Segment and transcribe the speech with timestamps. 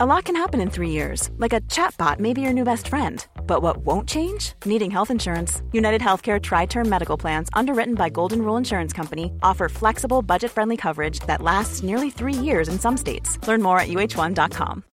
[0.00, 2.86] A lot can happen in three years, like a chatbot may be your new best
[2.86, 3.26] friend.
[3.48, 4.52] But what won't change?
[4.64, 5.60] Needing health insurance.
[5.72, 10.52] United Healthcare Tri Term Medical Plans, underwritten by Golden Rule Insurance Company, offer flexible, budget
[10.52, 13.44] friendly coverage that lasts nearly three years in some states.
[13.48, 14.84] Learn more at uh1.com.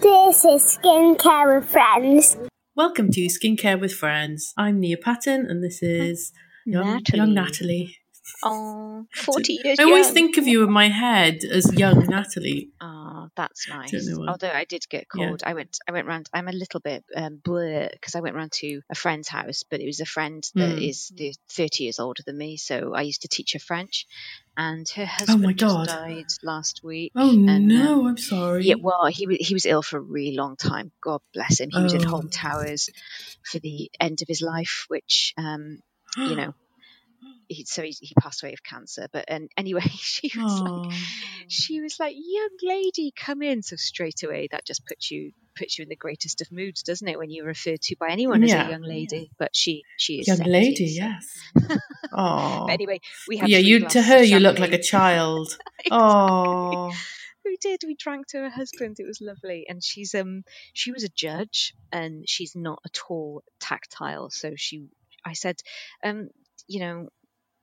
[0.00, 2.36] This is Skincare with Friends.
[2.76, 4.54] Welcome to Skincare with Friends.
[4.56, 6.30] I'm Nia Patton, and this is
[6.64, 7.16] young Natalie.
[7.18, 7.96] young Natalie.
[8.42, 10.14] Oh, 40 years I always young.
[10.14, 12.70] think of you in my head as young Natalie.
[12.82, 13.90] Oh, that's nice.
[13.90, 14.28] Don't know why.
[14.28, 15.26] Although I did get Yeah.
[15.26, 15.42] cold.
[15.44, 18.80] I went I went round I'm a little bit um because I went round to
[18.90, 20.82] a friend's house, but it was a friend that Hmm.
[20.82, 24.06] is the 30 years older than me, so I used to teach her French
[24.56, 25.86] and her husband Oh my just God.
[25.88, 27.12] died last week.
[27.16, 28.64] Oh and, no, um, I'm sorry.
[28.66, 30.90] yeah, well, he was he was ill for a really long time.
[31.02, 31.68] God bless him.
[31.70, 32.08] He was in Oh.
[32.08, 32.88] Holme Towers
[33.44, 35.80] for the end of his life, which um,
[36.16, 36.54] you know,
[37.48, 39.08] he, so he, he passed away of cancer.
[39.12, 40.90] But and anyway, she was like, Oh.
[41.48, 45.78] she was like, "Young lady, come in." So straight away, that just puts you puts
[45.78, 48.52] you in the greatest of moods, doesn't it, when you're referred to by anyone as
[48.52, 49.30] a young lady?
[49.38, 51.38] But she she is young 70, lady, so- yes.
[52.12, 53.58] Oh, But anyway, we had yeah.
[53.58, 55.56] You to her, you look like a child.
[55.90, 56.92] Oh,
[57.44, 57.80] we did.
[57.86, 58.96] We drank to her husband.
[59.00, 59.66] It was lovely.
[59.68, 64.30] And she's um she was a judge and she's not at all tactile.
[64.30, 64.86] So she
[65.24, 65.56] I said,
[66.04, 66.28] um,
[66.68, 67.08] you know,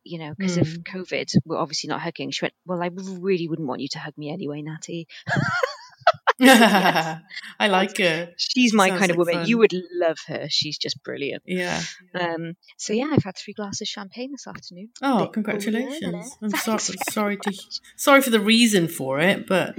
[0.07, 0.81] you know, because of Hmm.
[0.81, 2.31] COVID, we're obviously not hugging.
[2.31, 5.07] She went, Well, I really wouldn't want you to hug me anyway, Natty.
[6.39, 8.29] I like her.
[8.37, 9.41] She's my Sounds kind of like woman.
[9.41, 9.47] fun.
[9.47, 10.47] You would love her.
[10.49, 11.43] She's just brilliant.
[11.45, 11.81] Yeah.
[12.13, 14.89] Um, so yeah, I've had three glasses of champagne this afternoon.
[15.01, 16.37] Oh, Bit congratulations!
[16.41, 17.53] I'm so, sorry to
[17.95, 19.77] sorry for the reason for it, but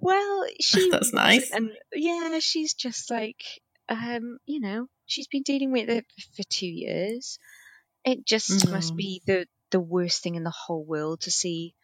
[0.00, 1.50] Well, she That's nice.
[1.50, 3.42] and yeah, she's just like
[3.88, 7.38] um, you know, she's been dealing with it for two years.
[8.04, 8.96] It just must Mm.
[8.96, 11.74] be the the worst thing in the whole world to see,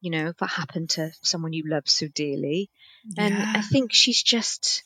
[0.00, 2.70] you know, that happen to someone you love so dearly.
[3.18, 4.82] And I think she's just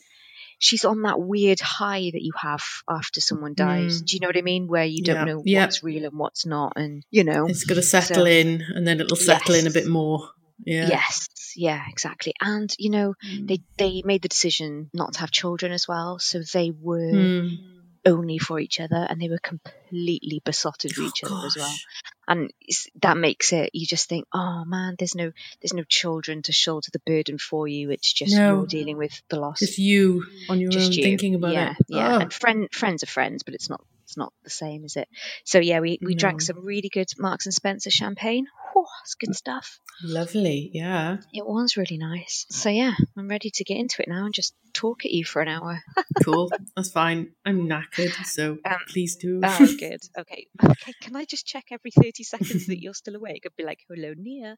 [0.58, 4.02] she's on that weird high that you have after someone dies.
[4.02, 4.06] Mm.
[4.06, 4.66] Do you know what I mean?
[4.66, 5.24] Where you don't Yeah.
[5.24, 5.64] know Yeah.
[5.66, 8.84] what's real and what's not, and you know, it's got to settle So- in, and
[8.86, 10.28] then it'll settle in a bit more.
[10.66, 10.88] Yeah.
[10.88, 12.32] yes, yeah, exactly.
[12.40, 13.46] And you know, Mm.
[13.46, 17.77] they they made the decision not to have children as well, so they were Mm.
[18.06, 21.70] Only for each other, and they were completely besotted with Oh, each other as well.
[21.70, 23.70] Oh, and it's, that makes it.
[23.72, 25.32] You just think, oh man, there's no
[25.62, 27.90] there's no children to shoulder the burden for you.
[27.90, 28.58] It's just No.
[28.58, 29.60] you're dealing with the loss.
[29.60, 31.02] Just you on your just own you.
[31.02, 31.86] thinking about yeah, it.
[31.88, 32.20] Yeah, Oh.
[32.20, 35.06] and friend friends are friends, but it's not it's not the same, is it?
[35.44, 38.46] So yeah, we we drank some really good Marks and Spencer champagne.
[38.72, 39.78] Whew, it's good stuff.
[40.02, 40.70] Lovely.
[40.72, 41.18] Yeah.
[41.34, 42.46] It was really nice.
[42.48, 45.42] So yeah, I'm ready to get into it now and just talk at you for
[45.42, 45.80] an hour.
[46.24, 46.50] Cool.
[46.74, 47.32] That's fine.
[47.44, 49.40] I'm knackered, so Um, please do.
[49.44, 50.00] Oh, good.
[50.18, 50.46] Okay.
[50.62, 50.92] Okay.
[51.00, 53.42] Can I just check every 30 seconds that you're still awake?
[53.46, 54.56] I'd be like, hello, Nia.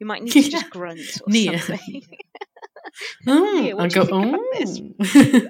[0.00, 1.58] You might need to just grunt or Nia.
[1.58, 2.02] something.
[3.26, 4.06] oh, I do you go.
[4.06, 4.80] think about this?
[5.46, 5.48] Oh.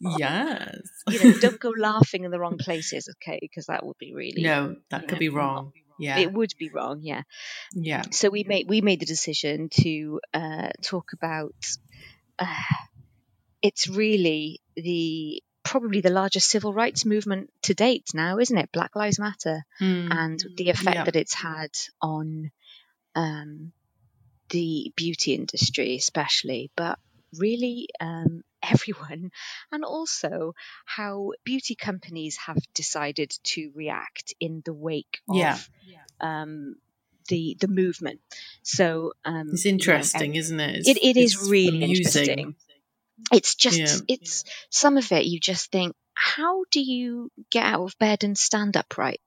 [0.18, 0.78] yes.
[1.08, 3.38] you know, don't go laughing in the wrong places, okay?
[3.40, 4.42] Because that would be really.
[4.42, 5.72] no, that could know, be wrong.
[5.98, 6.18] Yeah.
[6.18, 7.22] It would be wrong, yeah.
[7.72, 8.02] yeah.
[8.10, 11.54] So we made we made the decision to uh, talk about.
[12.38, 12.46] Uh,
[13.62, 18.70] it's really the probably the largest civil rights movement to date now, isn't it?
[18.72, 19.64] Black Lives Matter.
[19.80, 20.08] Mm.
[20.10, 21.04] and the effect Yeah.
[21.04, 21.70] that it's had
[22.02, 22.50] on
[23.14, 23.72] um,
[24.50, 26.98] the beauty industry, especially, but
[27.38, 29.30] really um, everyone,
[29.72, 35.58] and also how beauty companies have decided to react in the wake of Yeah.
[36.20, 36.76] um,
[37.28, 38.20] the the movement.
[38.62, 40.76] So um, It's you know, interesting, isn't it?
[40.76, 42.22] It's, it, it is really amusing.
[42.22, 42.54] interesting.
[43.32, 43.96] It's just, Yeah.
[44.08, 45.24] it's some of it.
[45.24, 49.20] You just think, how do you get out of bed and stand upright?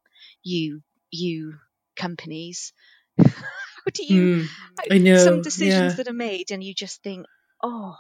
[0.44, 1.56] You, you
[1.96, 2.74] companies.
[3.94, 4.22] do you?
[4.22, 4.48] Mm,
[4.92, 5.98] I know, some decisions yeah.
[5.98, 7.26] that are made, and you just think,
[7.64, 7.96] oh,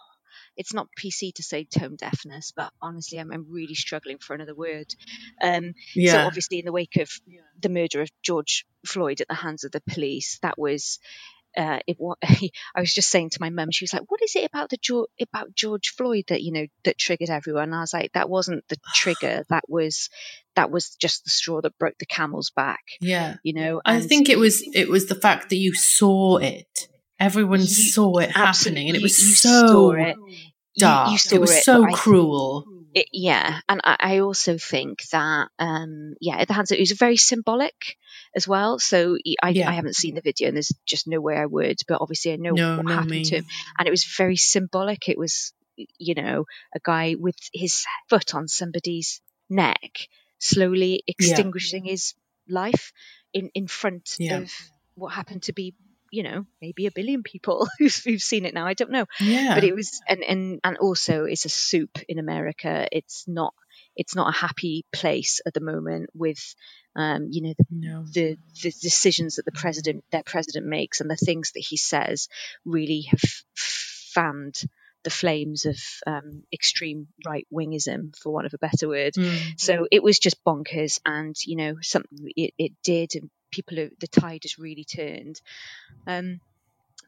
[0.55, 4.55] it's not PC to say tone deafness, but honestly, I'm, I'm really struggling for another
[4.55, 4.93] word.
[5.41, 7.09] Um, so obviously, in the wake of
[7.61, 10.99] the murder of George Floyd at the hands of the police, that was.
[11.57, 11.97] Uh, it
[12.75, 14.77] I was just saying to my mum, she was like, "What is it about the
[14.77, 18.29] George, about George Floyd that you know that triggered everyone?" And I was like, "That
[18.29, 19.43] wasn't the trigger.
[19.49, 20.09] That was
[20.55, 23.37] that was just the straw that broke the camel's back." yeah.
[23.43, 26.87] You know, I think it was it was the fact that you saw it.
[27.19, 29.91] Everyone You- saw it happening, and it was you so
[30.77, 31.05] it.
[31.07, 32.65] You- you saw it was it, so cruel.
[32.93, 36.81] It, yeah, and I, I also think that um, yeah, at the hands of, it
[36.81, 37.95] was very symbolic
[38.35, 38.79] as well.
[38.79, 39.69] So I, Yeah.
[39.69, 42.37] I haven't seen the video, and there's just no way I would, but obviously I
[42.37, 43.23] know No, what happened me.
[43.25, 43.45] to him,
[43.77, 45.09] and it was very symbolic.
[45.09, 45.53] It was
[45.99, 50.07] you know a guy with his foot on somebody's neck,
[50.39, 52.15] slowly extinguishing his
[52.49, 52.93] life
[53.33, 54.37] in in front Yeah.
[54.39, 54.51] of
[54.95, 55.75] what happened to be
[56.11, 58.65] you know maybe a billion people who've, who've seen it now.
[58.65, 59.55] I don't know, Yeah.
[59.55, 62.87] but it was and and and also it's a soup in America.
[62.91, 63.53] It's not
[63.95, 66.55] it's not a happy place at the moment with
[66.95, 68.05] um, you know the no.
[68.11, 72.27] the, the decisions that the president, their president makes, and the things that he says
[72.65, 73.21] really have
[73.55, 74.61] fanned
[75.03, 79.13] the flames of um, extreme right wingism, for want of a better word.
[79.13, 79.59] Mm.
[79.59, 83.13] So it was just bonkers, and you know, something it, it did,
[83.51, 85.39] people, are, the tide has really turned.
[86.07, 86.41] Um,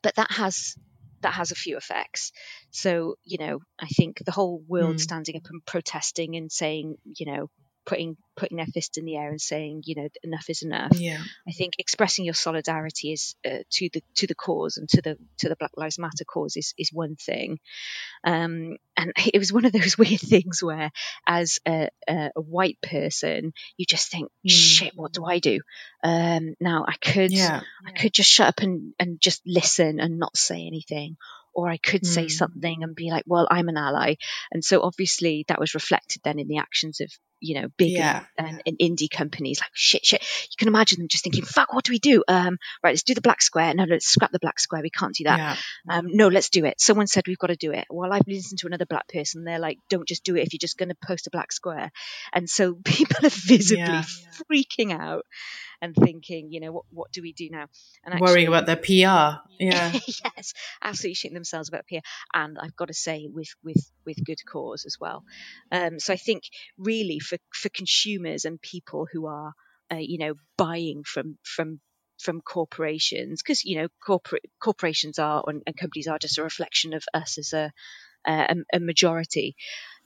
[0.03, 0.77] but that has
[1.21, 2.31] that has a few effects.
[2.71, 5.01] So you know, I think the whole world Mm.
[5.01, 7.49] standing up and protesting and saying, you know,
[7.89, 10.91] putting putting their fist in the air and saying, you know, enough is enough.
[10.93, 11.21] Yeah.
[11.47, 15.17] I think expressing your solidarity is uh, to the to the cause and to the
[15.39, 17.59] to the Black Lives Matter cause is is one thing.
[18.23, 20.91] Um, and it was one of those weird things where,
[21.27, 24.51] as a, a, a white person, you just think, Mm.
[24.51, 25.59] "Shit, what do I do?"
[26.03, 27.61] Um, now I could Yeah.
[27.85, 31.17] I could just shut up and and just listen and not say anything.
[31.53, 32.31] Or I could say Mm.
[32.31, 34.15] something and be like, "Well, I'm an ally,"
[34.51, 38.23] and so obviously that was reflected then in the actions of you know big Yeah.
[38.37, 40.21] and, and indie companies like shit, shit.
[40.21, 43.13] You can imagine them just thinking, "Fuck, what do we do?" Um, right, let's do
[43.13, 43.73] the black square.
[43.73, 44.81] No, let's scrap the black square.
[44.81, 45.37] We can't do that.
[45.87, 45.97] Yeah.
[45.97, 46.79] Um, no, let's do it.
[46.81, 47.85] Someone said we've got to do it.
[47.89, 49.43] Well, I've listened to another black person.
[49.43, 51.91] They're like, don't just do it if you're just going to post a black square.
[52.33, 54.03] And so people are visibly Yeah.
[54.51, 55.25] freaking out
[55.81, 57.65] and thinking, you know, what what do we do now?
[58.03, 59.39] And Worrying about their PR.
[59.61, 59.91] Yeah.
[59.91, 61.99] yes, absolutely shitting themselves about peer,
[62.33, 65.25] and I've got to say with with with good cause as well.
[65.69, 66.43] Um, so I think
[66.77, 69.53] really for for consumers and people who are
[69.91, 71.79] uh, you know buying from from
[72.19, 76.93] from corporations because you know corporate corporations are and, and companies are just a reflection
[76.93, 77.71] of us as a
[78.25, 79.55] a, a majority.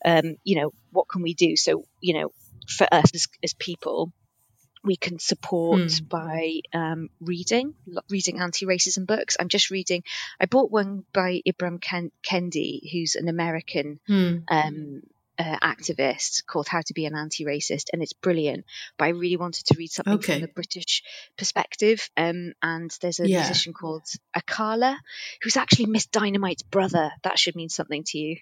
[0.06, 1.56] Um, you know what can we do?
[1.56, 2.30] So you know
[2.78, 4.12] for us as, as people
[4.84, 6.08] we can support Hmm.
[6.10, 7.74] by um, reading,
[8.10, 9.38] reading anti-racism books.
[9.40, 10.04] I'm just reading.
[10.42, 14.40] I bought one by Ibram Ken- Kendi, who's an American Hmm.
[14.50, 15.02] um,
[15.40, 18.66] uh, activist called How to Be an Anti-Racist, and it's brilliant.
[18.98, 20.34] But I really wanted to read something Okay.
[20.34, 21.04] from the British
[21.38, 22.10] perspective.
[22.18, 23.40] Um, and there's a Yeah.
[23.40, 24.04] musician called
[24.38, 24.98] Akala,
[25.42, 27.12] who's actually Miss Dynamite's brother.
[27.24, 28.38] That should mean something to you.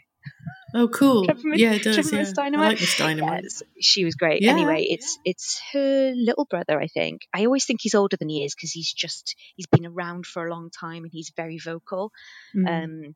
[0.76, 1.26] Oh, cool.
[1.26, 2.12] Remember- Yeah, it does.
[2.12, 2.20] Yeah.
[2.20, 2.70] Miss I Dynamite?
[2.74, 3.44] like Miss Dynamite.
[3.44, 4.44] Yes, she was great.
[4.44, 4.52] Yeah.
[4.52, 7.24] Anyway, it's it's her little brother, I think.
[7.34, 10.46] I always think he's older than he is because he's just he's been around for
[10.46, 12.12] a long time and he's very vocal.
[12.56, 12.84] Mm.
[13.08, 13.16] Um,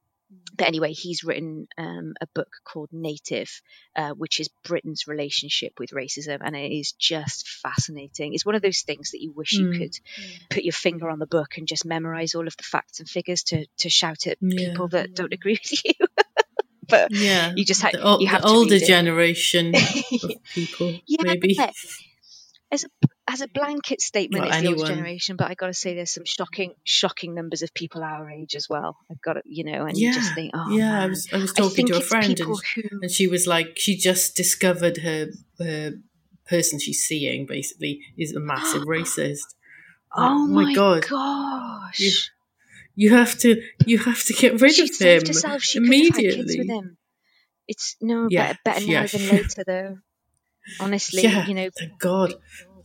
[0.57, 3.50] but anyway, he's written um, a book called Native,
[3.95, 8.33] uh, which is Britain's relationship with racism, and it is just fascinating.
[8.33, 9.77] It's one of those things that you wish you Mm.
[9.77, 9.95] could
[10.50, 13.44] put your finger on the book and just memorize all of the facts and figures
[13.44, 14.69] to to shout at Yeah.
[14.69, 15.94] people that don't agree with you.
[16.88, 17.54] but yeah.
[17.56, 21.57] you just ha- the, you have the older generation of people, Yeah, maybe.
[21.60, 22.77] a
[23.27, 26.12] as a blanket statement, Well, it's the older generation, but I got to say, there's
[26.12, 28.98] some shocking, shocking numbers of people our age as well.
[29.10, 31.51] I've got to, you know, and you just think, oh yeah, I was I was
[31.54, 32.57] talking think to a friend and, who,
[33.01, 35.27] and she was like, she just discovered her
[35.60, 35.94] her
[36.48, 39.56] person she's seeing basically is a massive racist.
[40.16, 41.06] oh, oh my god.
[41.10, 42.12] gosh, You-
[42.98, 45.62] You have to you have to get rid she of him herself.
[45.63, 46.68] She could have had kids with immediately.
[46.68, 46.98] him.
[47.68, 49.01] It's no Yeah, better, better yeah.
[49.01, 49.98] now than later, though.
[50.80, 52.36] Honestly, Yeah, you know thank God.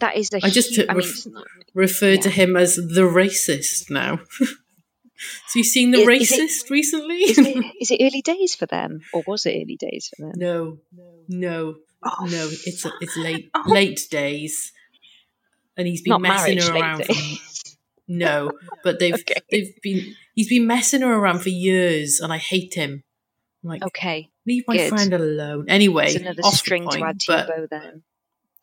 [0.01, 0.41] That is a.
[0.45, 3.91] I just hu- took I mean, ref- it's not- Referred to him as the racist
[3.91, 4.21] now.
[4.41, 7.17] so you've seen the Is- is it- racist recently?
[7.17, 10.33] is it, is it early days for them, or was it early days for them?
[10.37, 10.79] no,
[11.29, 12.49] no, Oh, no.
[12.51, 13.63] It's it's late Oh.
[13.67, 14.73] late days,
[15.77, 17.05] and he's been not messing marriage her around.
[17.05, 17.15] For,
[18.09, 18.53] no,
[18.83, 19.41] but they've Okay.
[19.51, 23.05] they've been he's been messing her around for years, and I hate him.
[23.63, 24.89] I'm like, Okay, leave my good.
[24.89, 25.67] friend alone.
[25.69, 27.67] Anyway, it's another string to add to your bow.
[27.71, 28.03] Then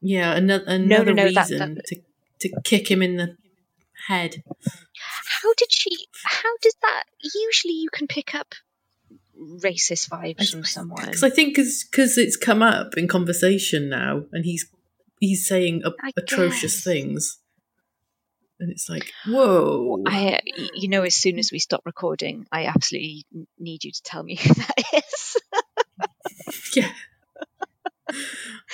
[0.01, 2.01] yeah, another no, another no, reason that- to
[2.39, 3.35] to kick him in the
[4.07, 4.43] head.
[5.41, 5.89] how did she?
[6.23, 7.03] How does that?
[7.47, 8.53] Usually, you can pick up
[9.39, 11.05] racist vibes from someone.
[11.05, 14.67] Because I think because it's come up in conversation now, and he's
[15.19, 16.83] he's saying a- atrocious guess.
[16.83, 17.39] things,
[18.59, 20.39] and it's like, whoa, I,
[20.75, 23.25] you know, as soon as we stop recording, I absolutely
[23.59, 25.37] need you to tell me who that is.
[26.75, 26.91] yeah.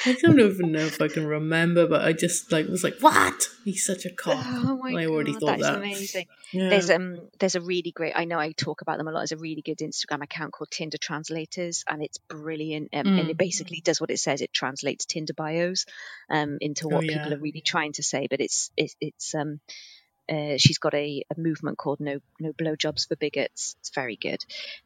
[0.05, 3.47] I don't even know if I can remember, but I just like was like, what?
[3.63, 4.37] He's such a cock.
[4.45, 5.77] oh my I already god, thought that.
[5.77, 6.27] amazing.
[6.51, 6.69] Yeah.
[6.69, 8.13] There's um, there's a really great.
[8.15, 9.21] I know I talk about them a lot.
[9.21, 12.89] There's a really good Instagram account called Tinder Translators, and it's brilliant.
[12.93, 13.29] Um, And Mm.
[13.31, 14.41] it basically does what it says.
[14.41, 15.85] It translates Tinder bios
[16.29, 17.13] um into what Oh, yeah.
[17.17, 18.27] people are really trying to say.
[18.29, 19.59] But it's it's it's um.
[20.31, 23.75] Uh, she's got a, a movement called No No Blowjobs for Bigots.
[23.79, 24.39] It's very good.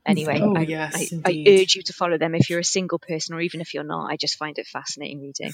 [0.06, 3.00] Anyway, Oh, I, yes, I, I urge you to follow them if you're a single
[3.00, 4.12] person or even if you're not.
[4.12, 5.54] I just find it fascinating reading.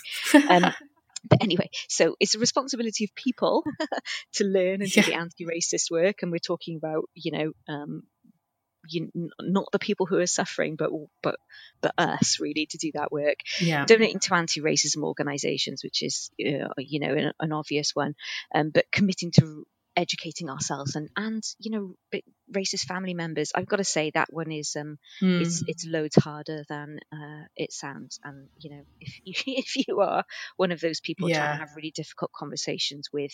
[0.50, 0.74] Um,
[1.30, 3.64] but anyway, so it's a responsibility of people
[4.34, 5.18] to learn and to do Yeah.
[5.18, 8.04] the anti-racist work, and we're talking about, you know, um,
[8.90, 11.36] you, not the people who are suffering, but but
[11.82, 13.86] but us really to do that work Yeah.
[13.86, 18.16] donating to anti-racism organisations, which is uh, you know an, an obvious one,
[18.54, 22.22] um, but committing to educating ourselves and and you know
[22.52, 23.52] racist family members.
[23.54, 25.42] I've got to say that one is um Mm.
[25.42, 28.20] it's it's loads harder than uh, it sounds.
[28.24, 30.24] And you know if you if you are
[30.58, 33.34] one of those people trying to have really difficult conversations with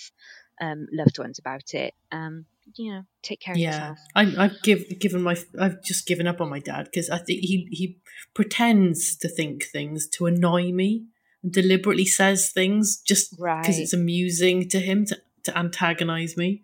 [0.62, 4.00] um, loved ones about it, um, you know take care of yeah, yourself.
[4.16, 7.42] I, I've give, given my, I've just given up on my dad because I think
[7.42, 7.98] he he
[8.34, 11.06] pretends to think things to annoy me
[11.44, 13.80] and deliberately says things just because Right.
[13.80, 15.18] it's amusing to him to,
[15.51, 16.62] to antagonize me.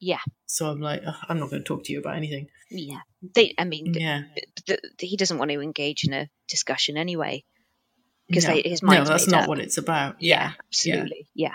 [0.00, 0.18] Yeah.
[0.46, 2.48] So I'm like, "Ugh, I'm not going to talk to you about anything.
[2.70, 3.00] Yeah,
[3.34, 3.54] they.
[3.58, 4.22] I mean, Yeah.
[5.00, 7.44] he doesn't want to engage in a discussion anyway
[8.28, 9.04] because no, his mind.
[9.04, 9.48] no, that's not up.
[9.48, 10.16] what it's about.
[10.20, 10.52] yeah, Yeah.
[10.68, 11.54] absolutely yeah,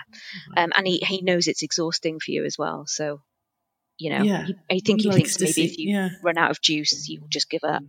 [0.56, 3.22] um, and he, he knows it's exhausting for you as well so
[4.02, 4.46] you know Yeah.
[4.48, 6.10] he, i think He he, thinks maybe see- if you yeah.
[6.28, 7.84] run out of juice you'll just give up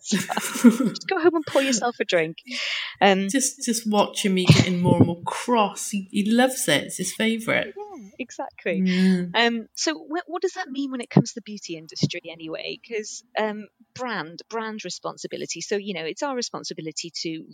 [0.00, 0.16] So,
[0.94, 2.36] just go home and pour yourself a drink
[3.00, 5.90] um, just just watching me getting more and more cross.
[5.90, 6.84] He, he loves it.
[6.84, 7.74] It's his favourite.
[7.76, 9.30] yeah exactly Mm.
[9.34, 12.78] Um, so wh- what does that mean when it comes to the beauty industry anyway?
[12.82, 15.60] Because um, brand, brand responsibility.
[15.60, 17.44] So you know, it's our responsibility to,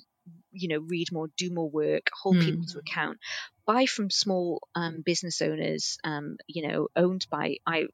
[0.53, 2.45] you know, read more, do more work, hold Mm.
[2.45, 3.19] people to account,
[3.67, 5.99] buy from small um, business owners.
[6.05, 7.87] Um, you know, owned by I.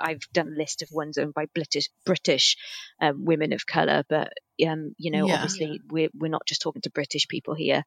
[0.00, 2.56] I've done a list of ones owned by British British
[3.00, 4.32] um, women of color, but
[4.66, 5.34] um, you know, Yeah.
[5.34, 7.84] obviously we're we're not just talking to British people here,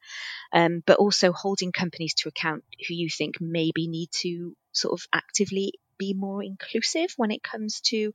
[0.54, 5.06] um, but also holding companies to account who you think maybe need to sort of
[5.14, 8.14] actively be more inclusive when it comes to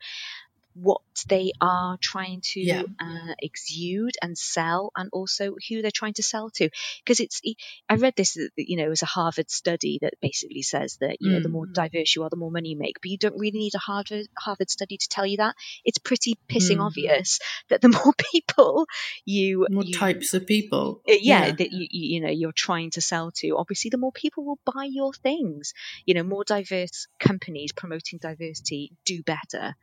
[0.82, 2.82] what they are trying to Yeah.
[3.00, 6.68] uh, exude and sell, and also who they're trying to sell to.
[7.04, 7.40] Because it's,
[7.88, 11.32] I read this, uh, you know, as a Harvard study that basically says that you
[11.32, 11.52] know the Mm.
[11.52, 13.00] more diverse you are, the more money you make.
[13.00, 15.54] But you don't really need a Harvard Harvard study to tell you that.
[15.84, 16.86] It's pretty pissing Mm.
[16.86, 17.40] obvious
[17.70, 18.86] that the more people
[19.24, 21.00] you More you, types of people.
[21.08, 24.12] uh, yeah, that you, you you know you're trying to sell to obviously the more
[24.12, 25.72] people will buy your things
[26.04, 29.74] you know more diverse companies promoting diversity do better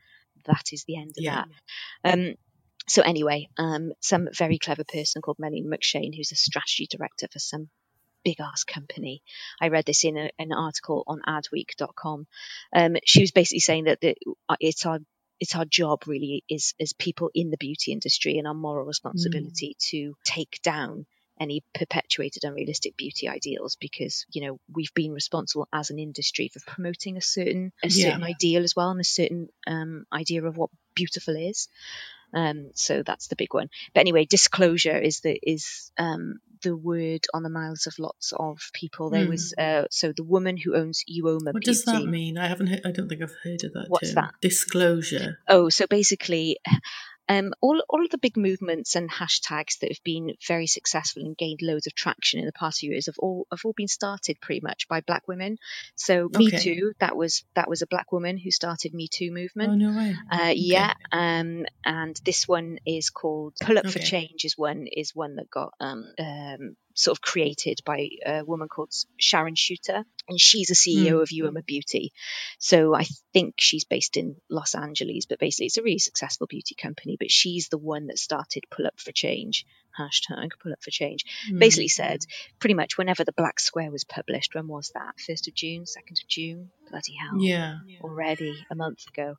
[0.45, 1.43] that is the end of Yeah.
[2.03, 2.35] that um
[2.87, 7.39] so anyway um some very clever person called Melanie McShane who's a strategy director for
[7.39, 7.69] some
[8.23, 9.21] big ass company.
[9.59, 12.27] I read this in a, an article on adweek.com
[12.75, 14.15] um she was basically saying that the,
[14.49, 14.99] uh, it's our
[15.39, 19.75] it's our job really is as people in the beauty industry and our moral responsibility
[19.89, 21.05] to take down
[21.43, 26.59] any perpetuated unrealistic beauty ideals because you know we've been responsible as an industry for
[26.65, 28.05] promoting a certain a Yeah.
[28.05, 31.67] certain ideal as well and a certain um, idea of what beautiful is
[32.33, 37.23] um, so that's the big one but anyway disclosure is the is um, the word
[37.33, 39.29] on the mouths of lots of people there Hmm.
[39.35, 42.37] was uh, so the woman who owns Uoma What Beauty does that mean?
[42.37, 42.67] I haven't.
[42.67, 43.89] Heard, I don't think I've heard of that.
[43.89, 44.15] What's term.
[44.15, 44.33] that?
[44.41, 45.39] Disclosure.
[45.47, 46.57] Oh, so basically,
[47.29, 51.37] um, all all of the big movements and hashtags that have been very successful and
[51.37, 54.41] gained loads of traction in the past few years have all have all been started
[54.41, 55.57] pretty much by black women.
[55.95, 59.71] So Me Too, that was that was a black woman who started Me Too movement.
[59.71, 60.15] Oh no way.
[60.29, 64.43] Uh, yeah, um, and this one is called Pull Up for Change.
[64.43, 68.91] is one is one that got um, um, sort of created by a woman called
[69.17, 71.21] Sharon Chuter, and she's a CEO Hmm.
[71.21, 72.11] of Uoma Beauty.
[72.59, 76.75] So I think she's based in Los Angeles, but basically it's a really successful beauty
[76.75, 77.17] company.
[77.19, 79.65] But she's the one that started Pull Up for Change
[79.99, 81.23] hashtag Pull Up for Change.
[81.49, 81.59] Hmm.
[81.59, 82.21] Basically said
[82.59, 84.55] pretty much whenever the Black Square was published.
[84.55, 85.19] When was that?
[85.19, 86.71] First of June, second of June.
[86.89, 87.77] Bloody hell Yeah.
[88.01, 89.37] already a month ago,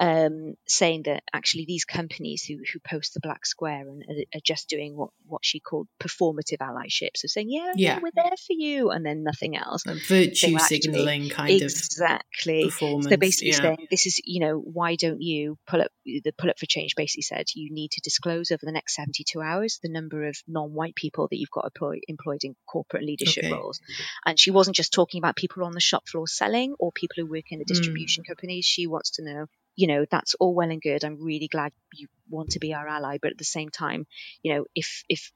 [0.00, 4.40] um, saying that actually these companies who, who post the black square and are, are
[4.42, 7.10] just doing what, what she called performative allyship.
[7.16, 7.98] So saying, yeah, yeah, Yeah.
[8.02, 9.86] we're there for you, and then nothing else.
[9.86, 12.62] Like virtue signaling kind of exactly.
[12.64, 13.08] of performance.
[13.08, 13.60] So basically yeah.
[13.60, 16.94] saying this is, you know, why don't you pull up the pull up for change
[16.96, 20.96] basically said you need to disclose over the next 72 hours the number of non-white
[20.96, 23.52] people that you've got employ, employed in corporate leadership Okay.
[23.52, 23.78] roles.
[24.26, 27.26] And she wasn't just talking about people on the shop floor selling or people who
[27.26, 27.60] work in Hmm.
[27.60, 28.64] the distribution companies.
[28.64, 29.46] She wants to know,
[29.76, 31.04] you know, that's all well and good.
[31.04, 34.06] I'm really glad you want to be our ally, but at the same time,
[34.42, 35.32] you know, if if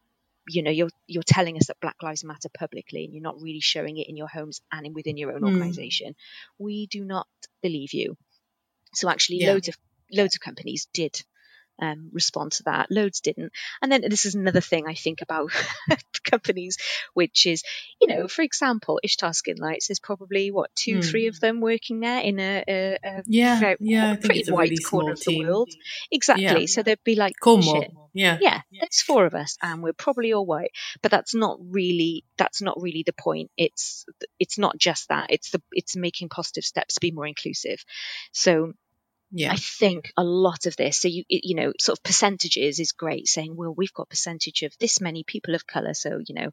[0.49, 3.61] you know you're you're telling us that Black Lives Matter publicly and you're not really
[3.61, 5.45] showing it in your homes and in, within your own Hmm.
[5.45, 6.14] organization,
[6.59, 7.26] we do not
[7.62, 8.16] believe you.
[8.95, 9.49] So actually, Yeah.
[9.49, 9.76] loads of
[10.12, 11.23] loads of companies did
[11.80, 12.90] um, respond to that.
[12.90, 13.52] Loads didn't.
[13.83, 15.50] And then this is another thing I think about
[16.25, 16.78] companies,
[17.14, 17.62] which is,
[18.00, 21.11] you know, for example, Ishtar Skin Lights, there's probably what two, mm.
[21.11, 24.83] three of them working there in a, a, a yeah, very, yeah, pretty white really
[24.83, 25.71] corner of the world.
[26.11, 26.45] Exactly.
[26.45, 26.66] Yeah.
[26.66, 27.83] So there'd be like Cornwall.
[27.83, 27.92] Shit.
[28.16, 28.38] Yeah.
[28.40, 28.61] Yeah.
[28.73, 30.71] There's four of us and we're probably all white.
[31.02, 33.50] But that's not really that's not really the point.
[33.59, 34.06] It's
[34.40, 35.26] it's not just that.
[35.30, 37.85] It's the it's making positive steps to be more inclusive.
[38.33, 38.73] So
[39.30, 39.52] yeah.
[39.52, 43.26] I think a lot of this, so you you know, sort of percentages is great.
[43.26, 46.50] Saying, well, we've got percentage of this many people of color, so you know,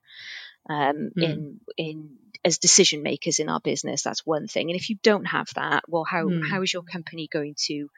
[0.70, 1.24] um, mm.
[1.24, 2.10] in in
[2.46, 4.70] as decision makers in our business, that's one thing.
[4.70, 6.42] And if you don't have that, well, how mm.
[6.50, 7.89] how is your company going to,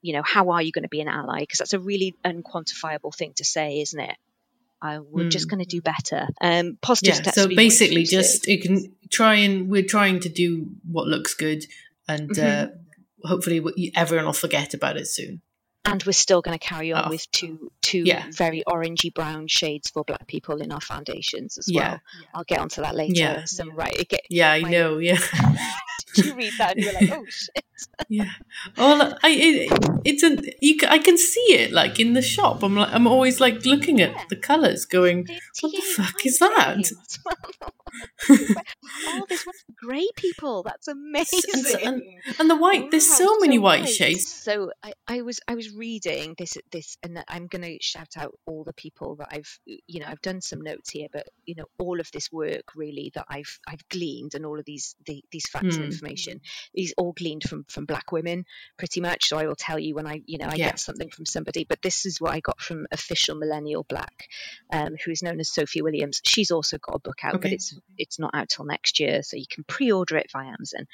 [0.00, 1.40] you know, how are you going to be an ally?
[1.40, 4.16] Because that's a really unquantifiable thing to say, isn't it?
[4.80, 5.30] Uh, we're mm.
[5.30, 6.26] just going to do better.
[6.40, 11.06] Um, positive yeah, So basically, just you can try and we're trying to do what
[11.06, 11.64] looks good
[12.08, 12.30] and.
[12.30, 12.72] Mm-hmm.
[12.72, 12.76] Uh,
[13.24, 15.42] hopefully everyone will forget about it soon.
[15.84, 17.10] And we're still going to carry on oh.
[17.10, 18.26] with two two yeah.
[18.30, 22.00] very orangey brown shades for black people in our foundations as well.
[22.32, 23.20] I'll get onto that later.
[23.20, 23.44] Yeah.
[23.46, 24.08] Some right.
[24.08, 24.98] Get, yeah, I my, know.
[24.98, 25.18] Yeah.
[26.14, 27.64] did you read that and you're like, oh shit?
[28.08, 28.30] yeah.
[28.76, 30.78] Well, I it, it's an you.
[30.88, 32.62] I can see it like in the shop.
[32.62, 35.26] I'm like I'm always like looking at the colours, going,
[35.60, 36.92] what the fuck is that?
[38.30, 40.62] oh, there's one for grey people.
[40.62, 41.74] That's amazing.
[41.84, 42.02] And,
[42.38, 42.84] and, the white.
[42.84, 44.32] Wow, there's so many so white shades.
[44.32, 48.34] So I, I was I was reading this this, and I'm going to shout out
[48.46, 51.66] all the people that I've you know I've done some notes here, but you know
[51.78, 55.48] all of this work really that I've I've gleaned and all of these the, these
[55.48, 55.74] facts mm.
[55.74, 55.92] and hmm.
[55.92, 56.40] information
[56.74, 58.44] these all gleaned from from black women
[58.78, 59.28] pretty much.
[59.28, 60.70] So I will tell you when I you know I yeah.
[60.70, 64.28] get something from somebody, but this is what I got from official millennial black,
[64.72, 66.20] um, who is known as Sophie Williams.
[66.24, 67.42] She's also got a book out, okay.
[67.42, 70.86] but it's it's not out till next year, so you can pre-order it via Amazon.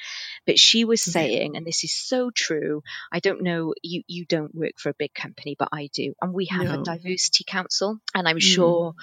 [0.47, 2.83] But she was saying, and this is so true.
[3.12, 6.33] I don't know you you don't work for a big company, but I do, and
[6.33, 6.80] we have no.
[6.80, 8.42] a diversity council, and I'm mm.
[8.42, 8.95] sure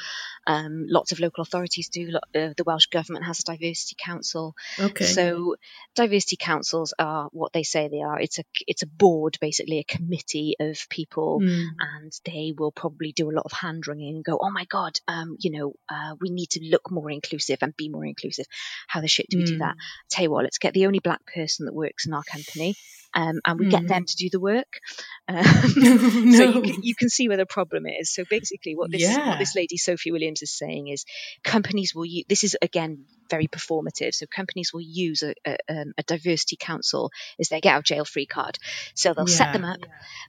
[0.47, 2.11] um, lots of local authorities do.
[2.15, 4.55] Uh, the Welsh government has a diversity council.
[4.79, 5.05] Okay.
[5.05, 5.55] So
[5.95, 8.19] diversity councils are what they say they are.
[8.19, 11.67] It's a it's a board, basically a committee of people, mm.
[11.79, 14.99] and they will probably do a lot of hand wringing and go, "Oh my God,
[15.07, 18.45] um, you know, uh, we need to look more inclusive and be more inclusive.
[18.87, 19.47] How the shit do we mm.
[19.47, 19.75] do that?
[19.77, 22.75] I tell you what, let's get the only black person that works in our company
[23.15, 23.71] um, and we mm.
[23.71, 24.79] get them to do the work.
[25.27, 25.41] Um, no.
[26.37, 28.13] So you can, you can, see where the problem is.
[28.13, 29.29] So basically, what this yeah.
[29.29, 31.03] what this lady Sophie Williams is saying is
[31.43, 34.13] companies will use this is again very performative.
[34.13, 37.09] So companies will use a, a, um, a diversity council
[37.39, 38.59] as their get out jail free card.
[38.93, 39.35] So they'll yeah.
[39.35, 39.79] set them up,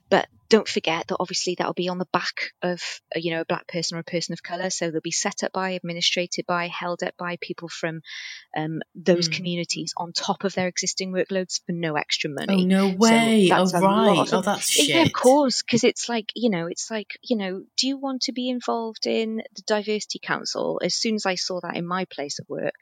[0.09, 2.81] but don't forget that obviously that'll be on the back of
[3.13, 4.69] a, you know a black person or a person of color.
[4.69, 8.01] So they'll be set up by, administrated by, held up by people from
[8.55, 9.33] um, those mm.
[9.33, 12.63] communities on top of their existing workloads for no extra money.
[12.63, 13.47] Oh no way!
[13.49, 14.33] So oh right!
[14.33, 14.87] oh that's shit.
[14.89, 18.23] Yeah, of course, because it's like you know, it's like you know, do you want
[18.23, 20.79] to be involved in the diversity council?
[20.83, 22.75] As soon as I saw that in my place of work,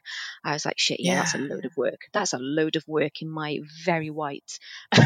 [0.44, 1.18] I was like, shit, yeah, yeah.
[1.22, 2.00] that's a load of work.
[2.12, 4.58] That's a load of work in my very white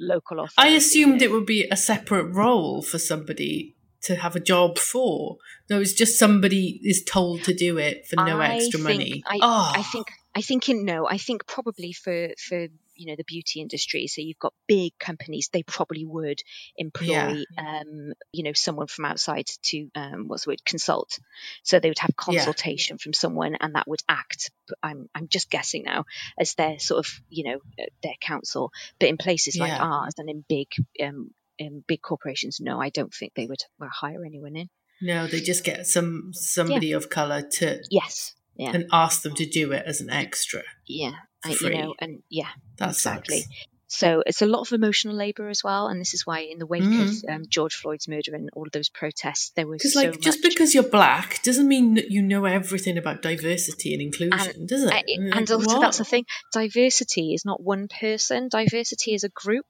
[0.00, 0.54] local office.
[0.58, 5.38] I assumed it would be a separate role for somebody to have a job for.
[5.68, 9.22] No, it's just somebody is told to do it for no I extra think, money.
[9.26, 9.72] I, oh.
[9.76, 12.68] I think I think in no, I think probably for for
[13.00, 16.42] you know the beauty industry so you've got big companies they probably would
[16.76, 17.44] employ yeah.
[17.56, 21.18] um, you know someone from outside to um, what's the word consult
[21.62, 23.02] so they would have consultation yeah.
[23.02, 24.50] from someone and that would act
[24.82, 26.04] I'm I'm just guessing now
[26.38, 29.64] as their sort of you know uh, their council but in places yeah.
[29.64, 30.68] like ours and in big
[31.02, 34.68] um, in big corporations no I don't think they would hire anyone in
[35.00, 38.72] no they just get some somebody of color to yes yeah.
[38.74, 40.62] and ask them to do it as an extra.
[40.86, 41.12] Yeah,
[41.44, 43.40] I, you know, and yeah, that exactly.
[43.40, 43.66] Sucks.
[43.92, 46.66] So it's a lot of emotional labour as well, and this is why in the
[46.66, 47.08] wake mm.
[47.08, 50.10] of um, George Floyd's murder and all of those protests, there was because so like
[50.10, 50.20] much...
[50.20, 54.68] just because you're black doesn't mean that you know everything about diversity and inclusion, and,
[54.68, 54.92] does it?
[54.92, 55.80] I, and also what?
[55.80, 59.66] that's the thing: diversity is not one person; diversity is a group.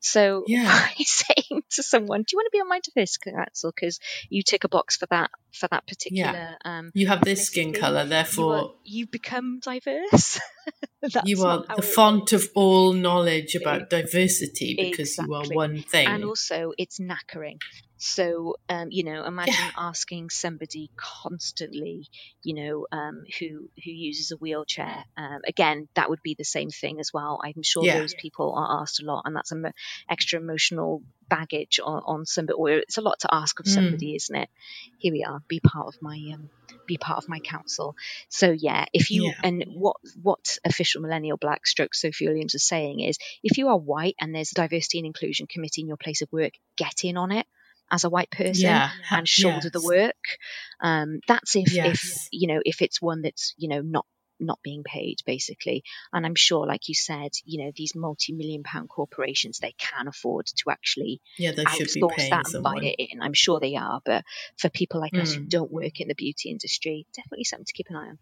[0.00, 0.88] So yeah.
[0.98, 4.64] saying to someone, "Do you want to be on my diversity council because you tick
[4.64, 6.54] a box for that for that particular?" Yeah.
[6.64, 10.40] Um, you have this skin color, therefore you, you become diverse.
[11.24, 15.26] you are the font of all knowledge about diversity because exactly.
[15.28, 16.06] you are one thing.
[16.06, 17.58] And also, it's knackering.
[18.02, 22.08] So, um, you know, imagine asking somebody constantly,
[22.42, 25.04] you know, um, who who uses a wheelchair.
[25.18, 27.42] Um, again, that would be the same thing as well.
[27.44, 27.98] I'm sure yeah.
[27.98, 29.70] those people are asked a lot, and that's an
[30.08, 32.56] extra emotional baggage on, on somebody.
[32.56, 33.72] Or it's a lot to ask of hmm.
[33.72, 34.16] somebody, mm.
[34.16, 34.48] isn't it?
[34.96, 35.42] Here we are.
[35.46, 36.48] Be part of my um,
[36.86, 37.96] be part of my council.
[38.30, 39.34] So yeah, if you yeah.
[39.44, 43.76] and what what official millennial black stroke Sophie Williams is saying is, if you are
[43.76, 47.18] white and there's a diversity and inclusion committee in your place of work, get in
[47.18, 47.46] on it
[47.90, 48.90] as a white person Yeah.
[49.10, 50.38] and shoulder the work.
[50.80, 54.06] Um, that's if, if you know if it's one that's you know not
[54.42, 55.82] not being paid basically.
[56.12, 60.46] And I'm sure, like you said, you know these multi-million pound corporations they can afford
[60.46, 63.20] to actually Yeah, they should be paying that and buy it in.
[63.20, 64.24] I'm sure they are, but
[64.56, 65.48] for people like us who Mm.
[65.50, 68.18] don't work in the beauty industry, definitely something to keep an eye on.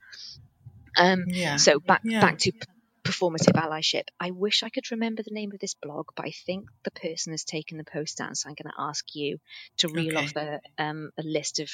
[0.96, 1.56] Um, Yeah.
[1.56, 2.20] so back Yeah.
[2.20, 2.52] back to
[3.10, 4.04] performative allyship.
[4.20, 7.32] I wish I could remember the name of this blog, but I think the person
[7.32, 9.38] has taken the post down, so I'm going to ask you
[9.78, 10.24] to reel Okay.
[10.26, 11.70] off a um, a list of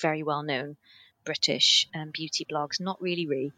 [0.00, 0.76] very well known
[1.24, 2.80] British um, beauty blogs.
[2.80, 3.52] Not really, re.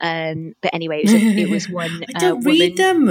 [0.00, 2.04] Um, but anyway, it was, a, it was one.
[2.14, 3.06] I don't uh, read them.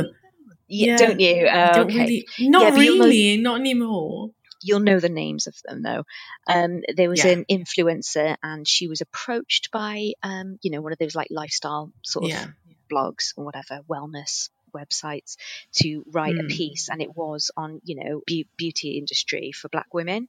[0.67, 1.45] Yeah, Yeah, don't you?
[1.47, 1.99] Uh, don't okay.
[1.99, 2.27] really.
[2.39, 2.97] Not Yeah, you'll
[3.37, 4.29] know- Not anymore.
[4.65, 6.03] you'll know the names of them though.
[6.47, 7.31] Um, there was Yeah.
[7.31, 11.91] an influencer, and she was approached by, um, you know, one of those like lifestyle
[12.01, 12.47] sort of.
[12.93, 15.37] Blogs or whatever, wellness websites,
[15.71, 16.49] to write a Mm.
[16.49, 20.27] piece, and it was on, you know, be- beauty industry for Black women.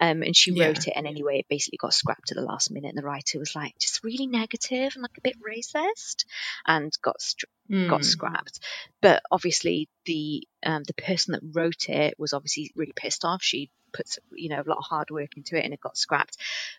[0.00, 0.66] Um, and she Yeah.
[0.66, 2.90] wrote it, and anyway, it basically got scrapped at the last minute.
[2.90, 6.24] And the writer was like, just really negative and like a bit racist,
[6.66, 7.46] and got str-
[7.88, 8.04] got Mm.
[8.04, 8.60] scrapped.
[9.00, 13.42] But obviously, the um, the person that wrote it was obviously really pissed off.
[13.42, 16.36] She put you know a lot of hard work into it, and it got scrapped.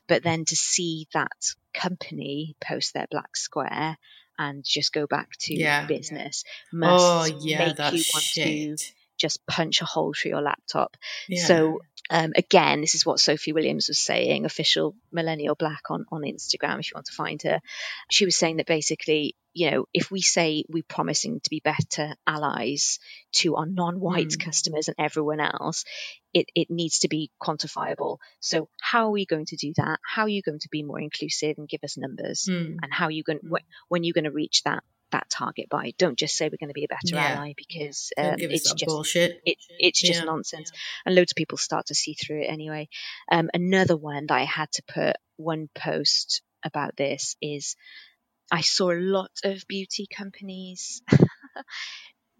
[0.07, 3.97] But then to see that company post their black square
[4.41, 5.85] and just go back to Yeah.
[5.85, 8.93] business Oh must yeah, make you want to shit.
[9.21, 10.97] Just punch a hole through your laptop.
[11.29, 11.45] Yeah.
[11.45, 11.79] So
[12.09, 16.79] um, again, this is what Sophie Williams was saying, official millennial black on, on Instagram,
[16.79, 17.61] if you want to find her.
[18.09, 22.15] She was saying that basically, you know, if we say we're promising to be better
[22.25, 22.99] allies
[23.33, 24.43] to our non-white Mm.
[24.43, 25.85] customers and everyone else,
[26.33, 28.17] it, it needs to be quantifiable.
[28.39, 29.99] So how are we going to do that?
[30.03, 32.49] How are you going to be more inclusive and give us numbers?
[32.49, 32.77] Mm.
[32.81, 35.93] And how are you going, wh- when you're going to reach that that target by?
[35.97, 37.33] Don't just say we're going to be a better Yeah.
[37.33, 39.41] ally because um, it's just bullshit.
[39.45, 40.25] it, it's just Yeah.
[40.25, 40.71] nonsense.
[41.05, 42.89] And loads of people start to see through it anyway.
[43.31, 47.75] Um, another one that I had to put one post about this is
[48.51, 51.01] I saw a lot of beauty companies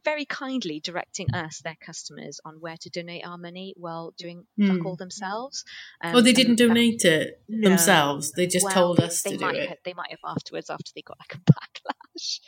[0.04, 4.78] very kindly directing us, their customers, on where to donate our money while doing fuck
[4.80, 4.86] Hmm.
[4.88, 5.64] all themselves.
[6.04, 7.70] Um, oh, they didn't that- donate it No.
[7.70, 8.32] themselves.
[8.32, 9.70] They just well, told us they to do might it.
[9.70, 12.40] Have, they might have afterwards, after they got like a backlash.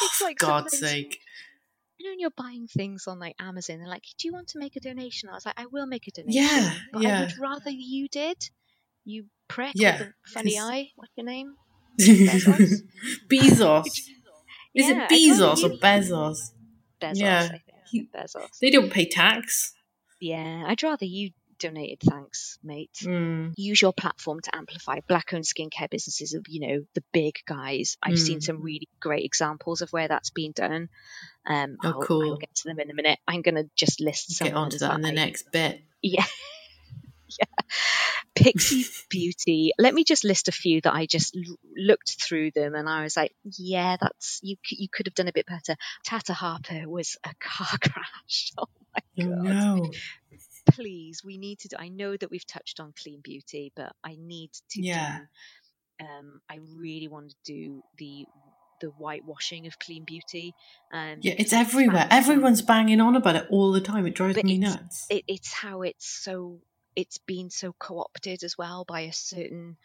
[0.00, 1.18] Oh, It's like God's sake.
[1.98, 4.58] you know, when you're buying things on like Amazon, they're like, "Do you want to
[4.58, 7.38] make a donation?" I was like, "I will make a donation." Yeah, but I would
[7.38, 8.50] rather you did.
[9.04, 10.88] You prick Yeah, with a funny eye.
[10.96, 11.54] What's your name?
[12.00, 12.82] Bezos.
[13.30, 13.86] Bezos.
[14.74, 16.38] Is Yeah, it Bezos or Bezos?
[17.00, 17.16] Bezos.
[17.20, 17.48] Yeah,
[17.90, 18.58] he- Bezos.
[18.60, 19.74] They don't pay tax.
[20.20, 22.00] Yeah, I'd rather you donated.
[22.00, 22.90] Thanks, mate.
[23.02, 23.52] Mm.
[23.56, 27.96] Use your platform to amplify black-owned skincare businesses of you know the big guys.
[28.02, 28.42] I've seen Mm.
[28.42, 30.88] some really great examples of where that's been done.
[31.46, 33.18] Um, Oh, I'll, I'll get to them in a minute.
[33.28, 35.80] I'm going to just list some Get onto that in the next bit.
[36.02, 36.24] Yeah.
[37.40, 37.46] yeah.
[38.36, 39.72] Pixi Beauty.
[39.78, 43.02] Let me just list a few that I just l- looked through them and I
[43.02, 44.56] was like, yeah, that's you.
[44.64, 45.76] c- You could have done a bit better.
[46.04, 48.52] Tata Harper was a car crash.
[48.58, 49.44] Oh my Oh god!
[49.44, 49.90] no.
[50.72, 51.68] Please, we need to.
[51.68, 54.82] Do, I know that we've touched on clean beauty, but I need to.
[54.82, 55.18] Yeah.
[56.00, 58.26] Do, um, I really want to do the
[58.80, 60.54] the whitewashing of clean beauty.
[60.92, 62.06] Um, Yeah, it's everywhere.
[62.10, 64.06] Everyone's banging on about it all the time.
[64.06, 65.06] It drives me nuts.
[65.08, 66.60] it, it's how it's so
[66.96, 69.76] it's been so co-opted as well by a certain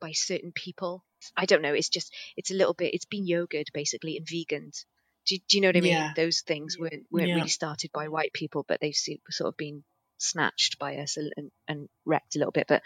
[0.00, 1.04] by certain people
[1.36, 4.84] i don't know it's just it's a little bit it's been yogurt basically and vegans
[5.26, 6.12] do, you- do you know what i mean Yeah.
[6.14, 7.34] those things weren't weren't Yeah.
[7.34, 9.84] really started by white people but they've sort of been
[10.18, 12.82] snatched by us and, and, and wrecked a little bit but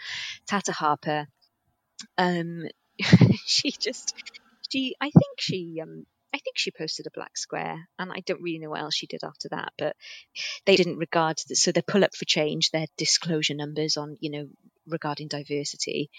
[0.47, 1.27] tata harper
[2.17, 2.65] um
[3.45, 4.13] she just
[4.69, 6.05] she i think she um
[6.43, 9.23] think she posted a black square, and I don't really know what else she did
[9.23, 9.73] after that.
[9.77, 9.95] But
[10.65, 14.47] they didn't regard so their pull up for change, their disclosure numbers on you know
[14.91, 16.09] regarding diversity.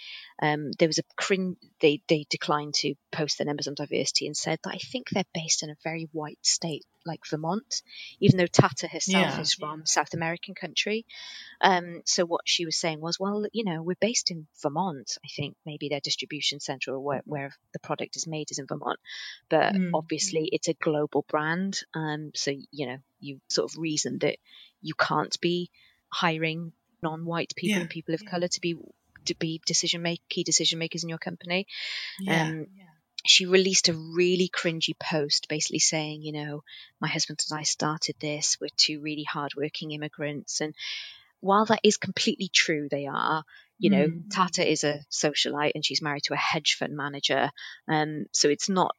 [0.41, 4.37] Um, there was a crin they they declined to post their numbers on diversity and
[4.37, 7.83] said that I think they're based in a very white state like Vermont,
[8.21, 9.41] even though Tata herself Yeah.
[9.41, 11.05] is from South American country.
[11.61, 15.17] Um, so what she was saying was, well, you know, we're based in Vermont.
[15.25, 18.67] I think maybe their distribution center or where, where the product is made is in
[18.67, 18.99] Vermont,
[19.49, 19.91] but Mm.
[19.95, 21.81] obviously it's a global brand.
[21.95, 24.37] Um, so you know, you sort of reason that
[24.81, 25.71] you can't be
[26.09, 27.81] hiring non-white people Yeah.
[27.83, 28.77] and people of color to be
[29.25, 31.67] to be decision make key decision makers in your company.
[32.19, 32.43] Yeah.
[32.43, 32.67] Um,
[33.25, 36.65] she released a really cringy post basically saying, you know,
[37.01, 38.57] my husband and I started this.
[38.61, 40.61] We're two really hardworking immigrants.
[40.61, 40.75] And
[41.39, 43.45] while that is completely true, they are,
[43.79, 44.31] you know, Mm.
[44.31, 47.53] Tata is a socialite and she's married to a hedge fund manager.
[47.87, 48.97] Um, so it's not,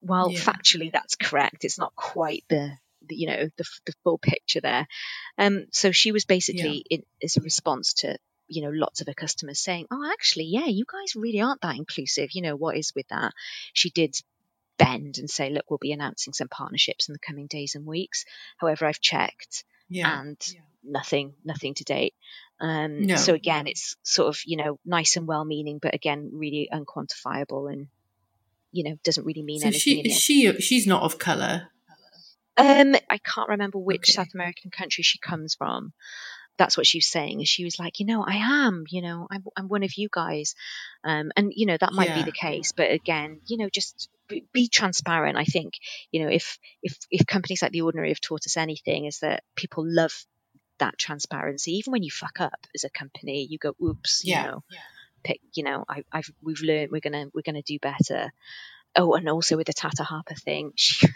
[0.00, 0.40] while Yeah.
[0.40, 2.76] factually that's correct, it's not quite the,
[3.10, 4.86] you know the, the full picture there.
[5.38, 8.16] Um, so she was basically in, as a response to
[8.48, 11.76] you know lots of her customers saying, "Oh, actually, yeah, you guys really aren't that
[11.76, 12.30] inclusive.
[12.32, 13.32] You know what is with that?"
[13.72, 14.14] She did
[14.76, 18.24] bend and say, "Look, we'll be announcing some partnerships in the coming days and weeks."
[18.58, 20.20] However, I've checked Yeah.
[20.20, 20.36] and
[20.82, 22.14] nothing, nothing to date.
[22.60, 23.16] Um, No.
[23.16, 27.88] So again, it's sort of you know nice and well-meaning, but again, really unquantifiable and
[28.72, 29.80] you know doesn't really mean So anything.
[29.80, 30.20] she in the is end.
[30.20, 31.68] she she's not of color.
[32.56, 34.12] Um, I can't remember which Okay.
[34.12, 35.92] South American country she comes from.
[36.56, 37.42] That's what she was saying.
[37.44, 40.54] She was like, you know, I am, you know, I'm, I'm one of you guys.
[41.02, 42.70] Um, and, you know, that might be the case.
[42.76, 45.36] But again, you know, just be, be transparent.
[45.36, 45.74] I think,
[46.12, 49.42] you know, if, if, if companies like The Ordinary have taught us anything is that
[49.56, 50.14] people love
[50.78, 51.72] that transparency.
[51.72, 54.42] Even when you fuck up as a company, you go, oops, Yeah.
[54.42, 54.64] you know,
[55.24, 58.32] pick, you know, I, I've, we've learned we're to, we're going to do better.
[58.96, 61.06] Oh, and also with the Tata Harper thing, she,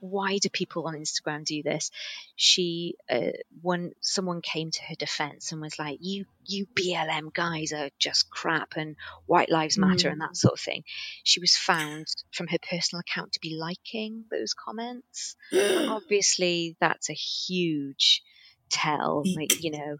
[0.00, 1.90] why do people on Instagram do this?
[2.36, 7.72] She, uh, one, someone came to her defense and was like, you, you BLM guys
[7.72, 10.12] are just crap and white lives matter Mm.
[10.12, 10.84] and that sort of thing.
[11.24, 15.36] She was found from her personal account to be liking those comments.
[15.54, 18.22] Obviously, that's a huge
[18.68, 19.22] tell.
[19.34, 19.96] Like, you know,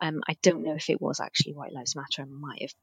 [0.00, 2.22] um, I don't know if it was actually White Lives Matter.
[2.22, 2.74] I might have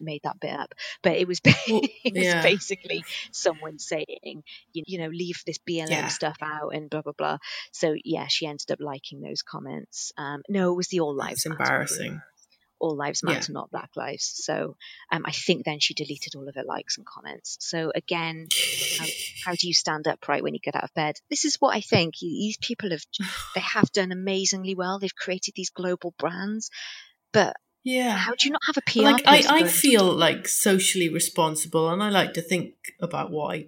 [0.00, 2.42] made that bit up, but it was it was yeah.
[2.42, 6.08] basically someone saying, you, you know, leave this BLM Yeah.
[6.08, 7.38] stuff out and blah blah blah.
[7.72, 10.12] So yeah, she ended up liking those comments.
[10.16, 11.56] Um, no, it was the All Lives It's Matter.
[11.56, 11.68] group.
[11.68, 12.20] embarrassing.
[12.80, 13.34] All Lives Yeah.
[13.34, 14.30] Matter, not Black Lives.
[14.36, 14.76] So
[15.10, 17.56] um, I think then she deleted all of her likes and comments.
[17.60, 18.46] So again,
[18.98, 19.06] how,
[19.46, 21.16] how do you stand upright when you get out of bed?
[21.28, 22.14] This is what I think.
[22.20, 23.02] These people have
[23.56, 25.00] they have done amazingly well.
[25.00, 26.70] They've created these global brands,
[27.32, 27.56] but
[27.96, 28.16] Yeah.
[28.26, 29.00] how do you not have a PR?
[29.10, 33.58] like I, I feel like socially responsible and I like to think about what I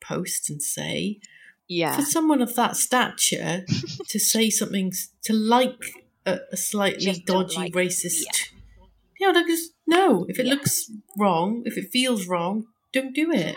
[0.00, 1.20] post and say.
[1.68, 3.64] yeah, For someone of that stature
[4.12, 4.92] to say something
[5.26, 5.82] to like
[6.24, 8.24] a, a slightly Just dodgy like- racist
[9.18, 10.26] yeah, like just no.
[10.28, 10.52] If it Yeah.
[10.54, 13.56] looks wrong, if it feels wrong, don't do it.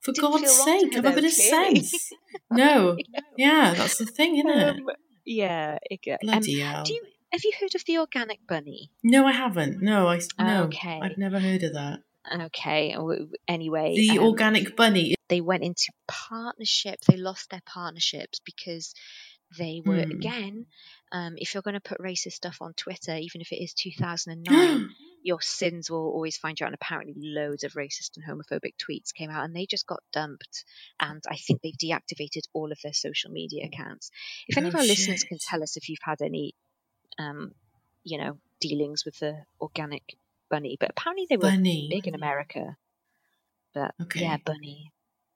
[0.00, 2.10] For Didn't God's feel wrong to sake, have a bit of sense.
[2.50, 2.96] No.
[3.36, 4.68] Yeah, that's the thing, isn't it?
[4.80, 4.90] Um,
[5.24, 6.82] yeah, it, um, Bloody hell.
[6.84, 8.90] do you have you heard of the organic bunny?
[9.02, 9.82] No, I haven't.
[9.82, 10.64] No, I no.
[10.64, 11.00] Okay.
[11.02, 12.00] I've never heard of that.
[12.30, 12.94] Okay,
[13.46, 15.14] anyway, The um, organic bunny.
[15.28, 17.00] they went into partnership.
[17.08, 18.94] They lost their partnerships because
[19.56, 20.10] they were Hmm.
[20.10, 20.66] again.
[21.10, 24.90] Um, if you're going to put racist stuff on Twitter, even if it is 2009,
[25.22, 26.68] your sins will always find you out.
[26.68, 30.64] And apparently, loads of racist and homophobic tweets came out, and they just got dumped.
[31.00, 34.10] And I think they've deactivated all of their social media accounts.
[34.48, 36.54] If any Oh, of our listeners can tell us if you've had any,
[37.18, 37.52] um,
[38.04, 40.02] you know, dealings with the organic
[40.50, 41.88] bunny, but apparently they were bunny.
[41.90, 42.76] big in America.
[43.74, 44.20] But Okay.
[44.20, 44.92] yeah, bunny,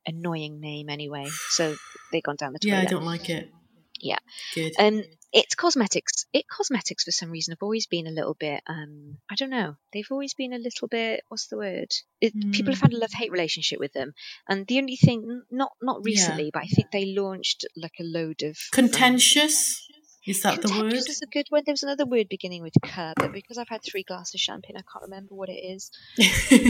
[0.07, 1.29] annoying name anyway.
[1.51, 1.77] So
[2.11, 2.75] they've gone down the toilet.
[2.75, 2.81] Yeah.
[2.83, 3.53] I don't like it.
[4.01, 4.18] Yeah.
[4.55, 4.73] Good.
[4.79, 6.27] Um, it's cosmetics.
[6.33, 8.62] It cosmetics for some reason have always been a little bit.
[8.66, 9.77] Um, I don't know.
[9.92, 11.23] They've always been a little bit.
[11.29, 11.88] What's the word?
[12.21, 12.83] It, People have Mm.
[12.83, 14.12] had a love hate relationship with them,
[14.49, 16.03] and the only thing, not not Yeah.
[16.05, 19.88] recently, but I think they launched like a load of um, Contentious?
[20.26, 20.92] Is that the word?
[20.92, 21.64] Is a good word.
[21.66, 24.76] There was another word beginning with "cur," but because I've had three glasses of champagne,
[24.76, 25.90] I can't remember what it is.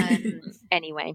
[0.00, 1.14] Um, anyway,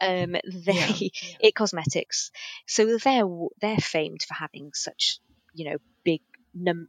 [0.00, 1.08] um, they Yeah.
[1.40, 2.30] it cosmetics.
[2.66, 3.24] So they're
[3.60, 5.18] they're famed for having such
[5.54, 6.20] you know big
[6.54, 6.88] num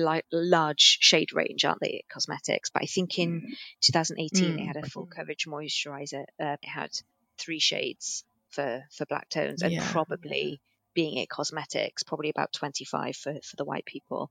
[0.00, 2.04] like large shade range, aren't they?
[2.10, 4.66] Cosmetics, but I think in 2018 they Mm.
[4.66, 6.24] had a full coverage moisturizer.
[6.40, 6.90] Uh, it had
[7.38, 9.92] three shades for for black tones, and Yeah.
[9.92, 10.60] probably
[10.94, 14.30] being it cosmetics, probably about 25 for for the white people.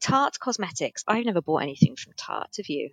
[0.00, 1.04] Tarte Cosmetics.
[1.06, 2.56] I've never bought anything from Tarte.
[2.56, 2.90] Have you?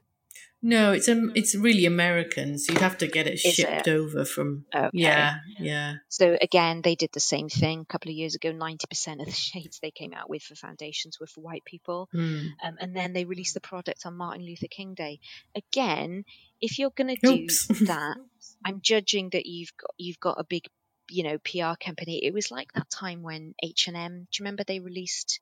[0.62, 3.92] no, it's um, it's really American, so you'd have to get it Is shipped it?
[3.92, 4.66] over from.
[4.76, 4.90] Okay.
[4.94, 5.94] Yeah, yeah.
[6.10, 8.52] So again, they did the same thing a couple of years ago.
[8.52, 12.10] Ninety percent of the shades they came out with for foundations were for white people,
[12.14, 12.50] Mm.
[12.64, 15.20] um, and then they released the product on Martin Luther King Day.
[15.56, 16.24] Again,
[16.60, 17.68] if you're going to do Oops.
[17.88, 18.18] that,
[18.66, 20.64] I'm judging that you've got you've got a big,
[21.10, 22.24] you know, PR company.
[22.26, 24.28] It was like that time when H and M.
[24.32, 25.40] Do you remember they released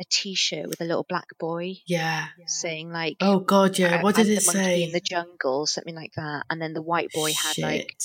[0.00, 2.28] a T-shirt with a little black boy Yeah.
[2.46, 4.02] saying like, Oh God, yeah.
[4.02, 4.82] What did it say?
[4.84, 6.44] in the jungle, something like that.
[6.48, 7.96] And then the white boy had like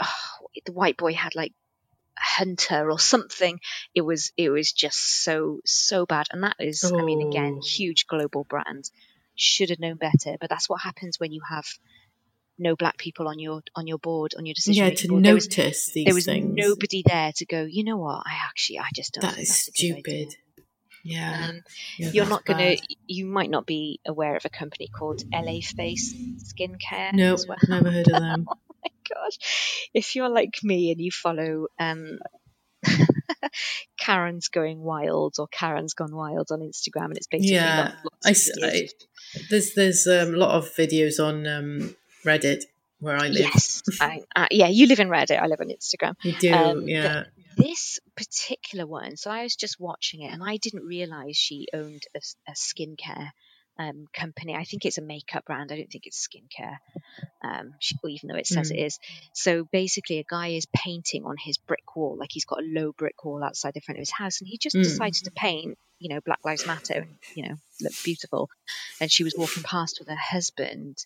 [0.00, 1.52] oh, the white boy had like
[2.18, 3.60] hunter or something
[3.94, 7.66] it was it was just so so bad and that is i mean again Oh.
[7.66, 8.90] huge global brand
[9.34, 11.66] should have known better but that's what happens when you have
[12.58, 15.24] no black people on your on your board on your decision Yeah, to board.
[15.24, 16.54] There was- notice these there was things.
[16.56, 19.68] nobody there to go you know what i actually i just don't That is that's
[19.68, 20.36] a good idea." stupid.
[21.04, 21.46] Yeah.
[21.50, 21.60] Um,
[21.98, 22.96] yeah, you're not going to bad.
[23.06, 28.08] you might not be aware of a company called LaFace skincare Nope, well never heard
[28.08, 28.46] of them.
[28.82, 32.18] Oh my gosh, if you're like me and you follow um,
[33.98, 37.92] Karen's going wild or Karen's gone wild on Instagram, and it's basically Yeah,
[38.24, 38.72] lots I, of.
[38.74, 38.88] I-
[39.50, 42.64] there's there's um, a lot of videos on um, Reddit
[42.98, 43.40] where I live.
[43.54, 46.14] yes, I, uh, yeah, you live in Reddit, I live on Instagram.
[46.22, 47.24] You do, Um, yeah.
[47.56, 52.02] This particular one, so I was just watching it, and I didn't realize she owned
[52.14, 53.30] a skincare
[53.78, 54.54] um, company.
[54.54, 55.70] I think it's a makeup brand.
[55.72, 56.76] I don't think it's skincare,
[57.42, 57.74] um,
[58.08, 58.74] even though it says Mm.
[58.76, 58.98] it is.
[59.34, 62.92] So basically, a guy is painting on his brick wall, like he's got a low
[62.92, 64.82] brick wall outside the front of his house, and he just Mm.
[64.84, 68.48] decides to paint, you know, Black Lives Matter, and you know, look beautiful.
[69.00, 70.96] And she was walking past with her husband,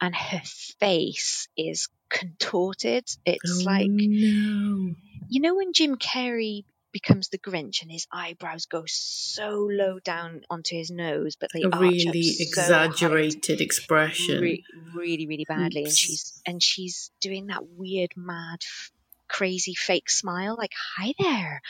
[0.00, 0.42] and her
[0.80, 3.04] face is contorted.
[3.24, 4.94] It's oh, like no.
[5.28, 10.42] you know when Jim Carrey becomes the Grinch and his eyebrows go so low down
[10.50, 14.40] onto his nose, but they a really so exaggerated expression.
[14.40, 18.90] re- really, really badly, and she's and she's doing that weird, mad, f-
[19.28, 21.60] crazy fake smile, like "Hi there,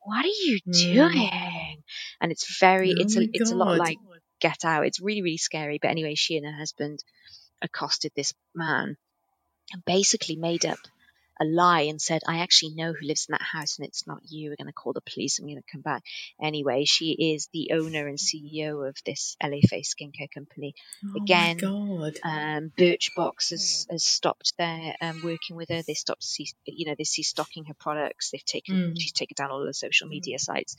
[0.00, 0.72] what are you Mm.
[0.94, 1.82] doing?"
[2.20, 3.98] And it's very, Oh it's a, my it's a lot like
[4.40, 4.86] Get Out.
[4.86, 5.78] It's really, really scary.
[5.80, 7.02] But anyway, she and her husband
[7.62, 8.96] accosted this man
[9.72, 10.78] and basically made up
[11.40, 14.20] a lie and said, I actually know who lives in that house and it's not
[14.28, 14.50] you.
[14.50, 16.04] We're going to call the police and we're going to come back.
[16.40, 20.74] Anyway, she is the owner and CEO of this LaFace skincare company.
[21.04, 22.18] Oh again, God.
[22.22, 25.82] Um, Birchbox has, has stopped their um, working with her.
[25.82, 28.30] They stopped, see, you know, they see stocking her products.
[28.30, 29.00] They've taken, Mm.
[29.00, 30.76] she's taken down all the social media sites.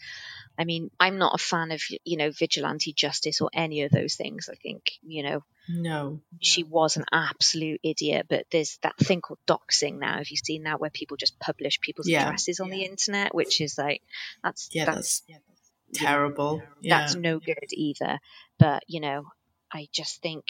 [0.58, 4.16] I mean, I'm not a fan of, you know, vigilante justice or any of those
[4.16, 4.50] things.
[4.52, 6.20] I think, you know, No.
[6.42, 8.26] she was an absolute idiot.
[8.30, 10.18] But there's that thing called doxing now.
[10.18, 12.24] Have you seen that where people just publish people's Yeah.
[12.26, 14.02] addresses on the internet, which is like
[14.44, 16.62] that's Yeah, that's that's terrible.
[16.82, 17.00] Yeah.
[17.00, 18.20] that's no good either.
[18.58, 19.28] But you know,
[19.72, 20.46] I just think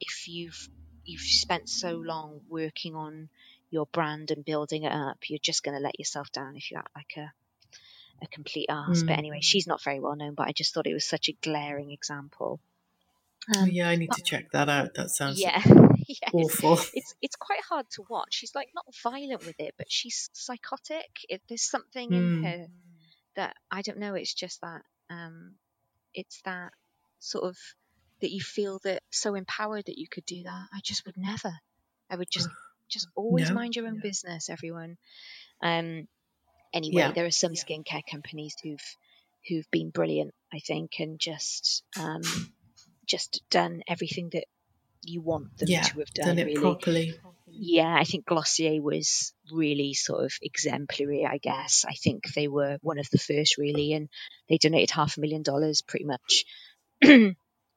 [0.00, 0.68] if you've
[1.04, 3.28] you've spent so long working on
[3.70, 6.78] your brand and building it up, you're just going to let yourself down if you
[6.78, 7.32] act like a
[8.22, 9.02] a complete ass.
[9.02, 9.18] But Mm.
[9.18, 11.90] anyway, she's not very well known, but I just thought it was such a glaring
[11.90, 12.60] example.
[13.54, 14.94] Oh, Um, yeah, I need to check that out.
[14.94, 15.62] That sounds yeah,
[16.08, 16.78] yeah, awful.
[16.94, 18.28] it's it's quite hard to watch.
[18.34, 21.08] She's like not violent with it, but she's psychotic.
[21.28, 22.44] It, there's something in Mm.
[22.44, 22.66] her
[23.36, 24.14] that I don't know.
[24.14, 25.56] It's just that um,
[26.14, 26.72] it's that
[27.18, 27.56] sort of
[28.20, 30.66] that you feel that so empowered that you could do that.
[30.72, 31.52] I just would never.
[32.10, 32.48] I would just
[32.88, 33.56] just always No.
[33.56, 34.96] mind your own business, everyone.
[35.62, 36.06] Um.
[36.72, 37.12] Anyway, Yeah.
[37.12, 38.96] there are some skincare companies who've
[39.48, 42.22] who've been brilliant, I think, and just um,
[43.06, 44.44] just done everything that
[45.02, 46.26] you want them Yeah, to have done.
[46.28, 47.14] Done it really, properly.
[47.50, 51.84] yeah, I think Glossier was really sort of exemplary, I guess.
[51.88, 54.08] I think they were one of the first, really, and
[54.48, 56.44] they donated half a million dollars pretty much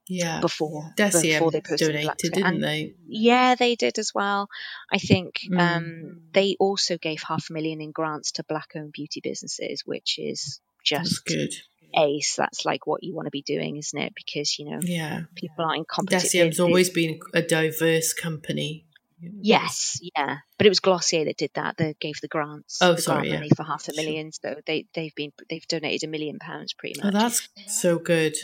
[0.10, 0.40] Yeah.
[0.40, 2.96] before, Deciem before they posted donated, didn't And they?
[3.08, 4.48] yeah, they did as well.
[4.92, 5.60] I think Mm.
[5.60, 10.18] um, they also gave half a million in grants to black owned beauty businesses, which
[10.18, 11.54] is That's just good.
[11.96, 12.36] Ace.
[12.38, 14.14] That's like what you want to be doing, isn't it?
[14.16, 15.22] Because, you know, Yeah.
[15.36, 16.24] people aren't competitive.
[16.24, 18.86] Deciem's always been a diverse company.
[19.20, 21.78] Yes, yeah, but it was Glossier that did that.
[21.78, 22.78] That gave the grants.
[22.84, 23.36] Oh, the sorry, grant yeah.
[23.38, 24.04] money for half a Sure.
[24.04, 24.32] million.
[24.32, 27.50] So they they've been they've donated a million pounds pretty much Oh, much.
[27.66, 28.36] that's so good.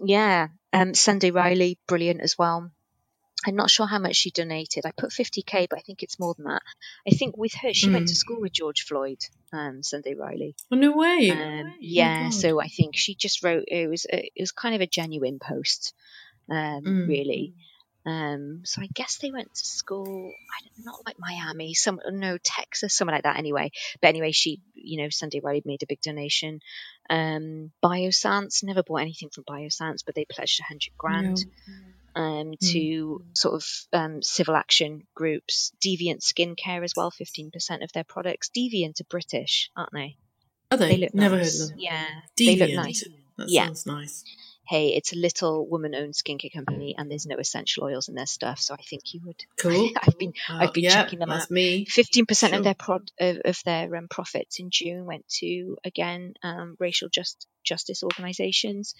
[0.00, 2.72] yeah, um, Sunday Riley, brilliant as well.
[3.46, 4.84] I'm not sure how much she donated.
[4.84, 6.62] I put 50k, but I think it's more than that.
[7.06, 8.18] I think with her, she went to Mm.
[8.18, 9.18] school with George Floyd,
[9.52, 10.54] um, Sunday Riley.
[10.70, 11.30] Oh, no way.
[11.30, 12.32] Um, yeah, God.
[12.32, 13.64] so I think she just wrote.
[13.68, 15.94] It was a, it was kind of a genuine post,
[16.50, 17.08] um, Mm.
[17.08, 17.54] really.
[18.04, 20.32] Um, so I guess they went to school.
[20.32, 23.36] I don't not like Miami, some no Texas, somewhere like that.
[23.38, 26.60] Anyway, but anyway, she you know Sunday Riley made a big donation.
[27.10, 31.38] Um, Biossance never bought anything from Biossance, but they pledged a hundred grand
[32.16, 35.72] um, to sort of um, civil action groups.
[35.80, 38.50] Deviant Skincare as well, fifteen percent of their products.
[38.56, 40.16] Deviant are British, aren't they?
[40.72, 40.88] Are they?
[40.88, 41.58] They look Never nice.
[41.58, 41.78] heard of them.
[41.80, 42.04] Yeah,
[42.40, 42.58] Deviant.
[42.58, 43.04] they look nice.
[43.38, 43.66] That Yeah.
[43.66, 44.24] sounds nice.
[44.68, 48.58] Hey, it's a little woman-owned skincare company, and there's no essential oils in their stuff,
[48.60, 49.44] so I think you would.
[49.58, 49.90] Cool.
[50.02, 51.50] I've been Uh, I've been yeah, checking them out.
[51.50, 51.84] me.
[51.86, 52.58] Fifteen percent Sure.
[52.58, 57.08] of their prod of, of their um, profits in June went to again um, racial
[57.08, 58.94] just justice organisations.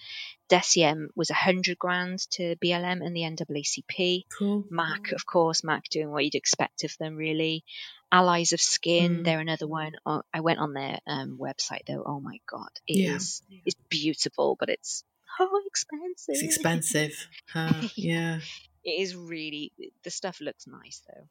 [0.49, 4.23] Deciem was a hundred grand to BLM and the NAACP.
[4.37, 4.65] Cool.
[4.69, 7.63] Mac, of course, Mac doing what you'd expect of them, really.
[8.11, 9.23] Allies of Skin, Mm.
[9.25, 9.93] they're another one.
[10.05, 12.03] Oh, I went on their um, website though.
[12.05, 13.59] Oh my god, it is Yeah.
[13.65, 15.03] it's beautiful, but it's
[15.37, 16.35] so expensive.
[16.35, 17.27] It's expensive.
[17.53, 18.39] Uh, yeah.
[18.83, 21.27] It is really the stuff looks nice though.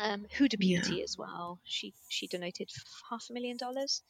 [0.00, 0.80] Um, Huda Yeah.
[0.80, 1.60] Beauty as well.
[1.64, 2.70] She she donated
[3.10, 4.02] half a million dollars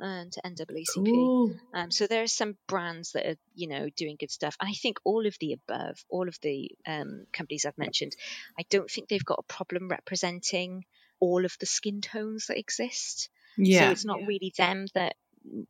[0.00, 1.06] um, to NAACP.
[1.06, 1.54] Cool.
[1.72, 4.56] Um, so there are some brands that are, you know, doing good stuff.
[4.60, 8.14] And I think all of the above, all of the um, companies I've mentioned,
[8.58, 10.84] I don't think they've got a problem representing
[11.20, 13.30] all of the skin tones that exist.
[13.56, 13.86] Yeah.
[13.86, 15.14] So it's not really them that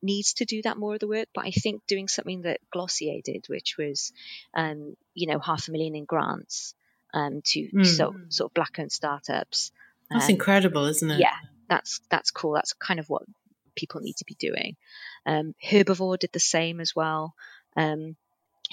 [0.02, 1.28] needs to do that more of the work.
[1.34, 4.12] But I think doing something that Glossier did, which was,
[4.54, 6.74] um, you know, half a million in grants
[7.12, 7.86] um, to Mm.
[7.86, 9.72] so, sort of black owned startups.
[10.10, 11.20] That's um, incredible, isn't it?
[11.20, 11.36] yeah,
[11.68, 12.52] that's that's cool.
[12.52, 13.22] That's kind of what
[13.74, 14.76] people need to be doing.
[15.26, 17.34] Um, Herbivore did the same as well.
[17.76, 18.16] Um,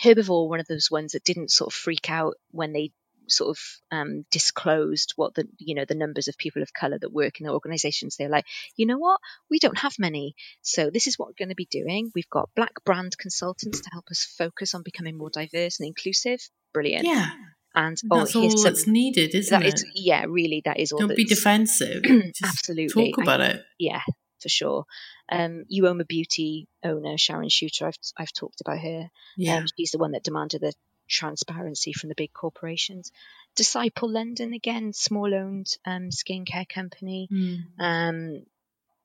[0.02, 2.92] Herbivore, one of those ones that didn't sort of freak out when they
[3.32, 3.60] sort of
[3.92, 7.48] um, disclosed what the you know the numbers of people of color that work in
[7.48, 8.16] the organizations.
[8.18, 9.20] They're like, you know what,
[9.50, 12.12] we don't have many, so this is what we're going to be doing.
[12.16, 16.40] We've got black brand consultants to help us focus on becoming more diverse and inclusive.
[16.74, 17.06] Brilliant.
[17.06, 17.30] Yeah.
[17.74, 19.76] And oh, That's all some, that's needed, isn't that it?
[19.76, 21.00] is yeah, really, that is all.
[21.00, 22.04] Don't be defensive.
[22.44, 23.12] Absolutely.
[23.12, 23.64] Talk I- about it.
[23.80, 24.02] yeah,
[24.42, 24.86] for sure.
[25.32, 29.10] Um, a Beauty owner Sharon Chuter, I've I've talked about her.
[29.38, 29.58] Yeah.
[29.58, 30.74] Um, she's the one that demanded the
[31.12, 33.12] transparency from the big corporations.
[33.56, 37.28] Disciple London again, small owned um, skincare company.
[37.32, 37.58] Mm.
[37.80, 38.46] Um,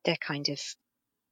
[0.04, 0.60] they're kind of,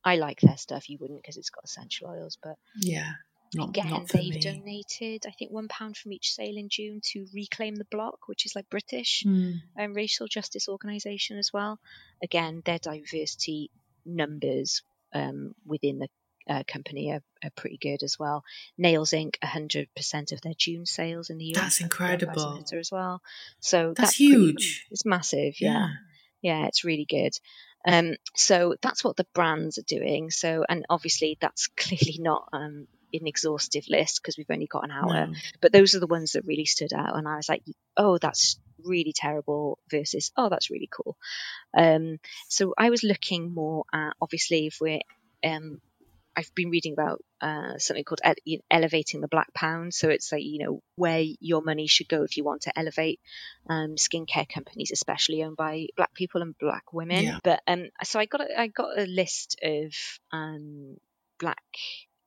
[0.04, 0.90] I like their stuff.
[0.90, 3.12] You wouldn't because it's got essential oils, but Yeah.
[3.56, 4.40] Not, again, not for they've me.
[4.40, 8.46] donated I think one pound from each sale in June to Reclaim the Block, which
[8.46, 9.60] is like British Mm.
[9.78, 11.78] um, racial justice organisation as well.
[12.20, 13.70] Again, their diversity
[14.04, 16.08] numbers um, within the
[16.48, 18.44] uh, company are, are pretty good as well.
[18.78, 19.36] Nails Inc.
[19.42, 21.60] 100% of their June sales in the US.
[21.60, 22.64] That's incredible.
[22.72, 23.20] as well.
[23.60, 24.86] So That's pretty- huge.
[24.90, 25.54] it's massive.
[25.60, 25.70] Yeah.
[25.72, 25.88] Yeah.
[26.42, 27.32] Yeah, it's really good.
[27.86, 30.30] Um, so that's what the brands are doing.
[30.30, 34.90] So, and obviously that's clearly not um, an exhaustive list because we've only got an
[34.90, 35.32] hour No.
[35.62, 37.62] but those are the ones that really stood out and i was like
[37.96, 41.16] oh that's really terrible versus oh that's really cool
[41.78, 42.18] um,
[42.48, 44.98] so i was looking more at obviously if we're
[45.44, 45.80] um,
[46.36, 50.42] i've been reading about uh, something called ele- elevating the black pound so it's like
[50.42, 53.20] you know where your money should go if you want to elevate
[53.68, 57.38] um, skincare companies especially owned by black people and black women Yeah.
[57.42, 59.92] but um, so i got a, i got a list of
[60.32, 60.96] um,
[61.38, 61.62] black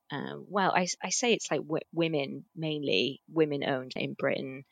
[0.10, 4.64] um, well, I, I say it's like w- women mainly, women owned in Britain,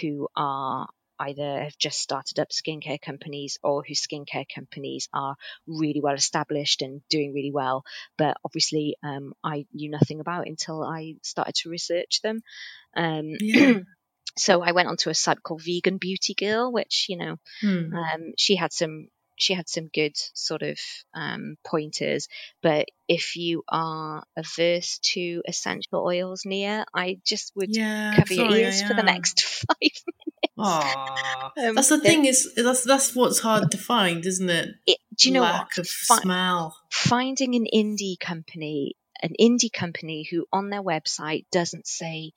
[0.00, 0.88] who are
[1.18, 6.82] either have just started up skincare companies or whose skincare companies are really well established
[6.82, 7.84] and doing really well.
[8.16, 12.40] But obviously, um, I knew nothing about until I started to research them.
[12.96, 13.74] Um, Yeah.
[14.38, 17.92] so I went onto a site called Vegan Beauty Girl, which you know Mm.
[17.94, 19.08] um, she had some
[19.40, 20.78] she had some good sort of
[21.14, 22.26] um, pointers
[22.62, 28.10] but if you are averse to essential oils near i just would Yeah.
[28.16, 29.92] cover your ears for the next five
[30.58, 31.52] Aw.
[31.56, 34.68] Um, that's the it- thing is that's that's what's hard to find, isn't it?
[34.86, 36.76] it, do you know Lack what of Fi- smell.
[36.90, 42.32] finding an indie company an indie company who on their website doesn't say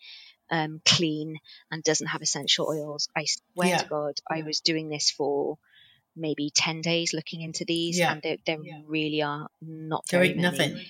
[0.50, 1.38] um, clean
[1.70, 3.78] and doesn't have essential oils i swear Yeah.
[3.78, 5.58] to god i was doing this for
[6.16, 8.12] maybe 10 days looking into these Yeah.
[8.14, 8.58] and there, there
[8.88, 10.58] really are not There very ain't many.
[10.58, 10.86] nothing.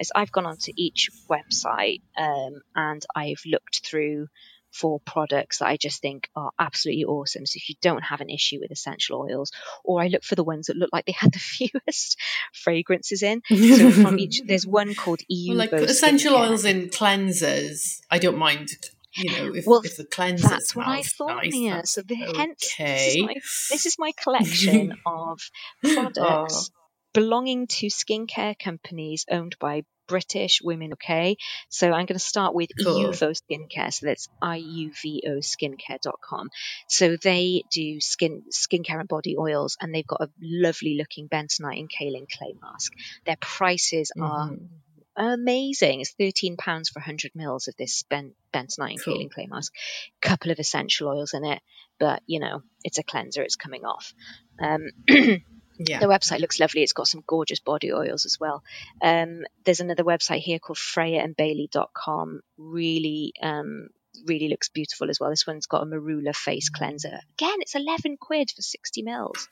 [0.00, 4.26] is I've gone onto each website um, and I've looked through
[4.74, 7.46] for products that I just think are absolutely awesome.
[7.46, 9.52] So if you don't have an issue with essential oils,
[9.84, 11.38] or I look for the ones that look like they had the
[11.86, 12.18] fewest
[12.52, 13.42] fragrances in.
[13.48, 15.50] So from each, there's one called EU.
[15.50, 18.70] Well, like essential oils in cleansers, I don't mind.
[19.16, 22.16] You know, if, Well, if the cleanser That's what I thought, nice, that's So the,
[22.16, 25.40] hence, this is, my, this is my collection of
[25.84, 25.94] oh.
[25.94, 26.90] products Oh.
[27.12, 30.92] belonging to skincare companies owned by British women.
[30.94, 31.36] Okay,
[31.68, 33.10] so I'm going to start with Cool.
[33.12, 33.92] Iuvo Skincare.
[33.92, 36.50] So that's I-U-V-O skincare.com.
[36.88, 41.78] So they do skin skincare and body oils, and they've got a lovely looking bentonite
[41.80, 42.92] and kaolin clay mask.
[43.26, 44.68] Their prices are Mhm.
[45.16, 46.00] amazing.
[46.00, 49.14] It's thirteen pounds for hundred mils of this ben- bentonite and Cool.
[49.18, 49.72] kaolin clay mask.
[50.20, 51.60] Couple of essential oils in it,
[51.98, 53.42] but you know it's a cleanser.
[53.42, 54.12] It's coming off.
[54.60, 54.88] Um,
[55.78, 55.98] Yeah.
[56.00, 56.82] the website looks lovely.
[56.82, 58.62] It's got some gorgeous body oils as well.
[59.02, 62.40] Um, there's another website here called FreyaandBailey.com.
[62.58, 63.88] Really, um,
[64.26, 65.30] really looks beautiful as well.
[65.30, 67.18] This one's got a marula face cleanser.
[67.38, 69.48] Again, it's 11 quid for 60 mils.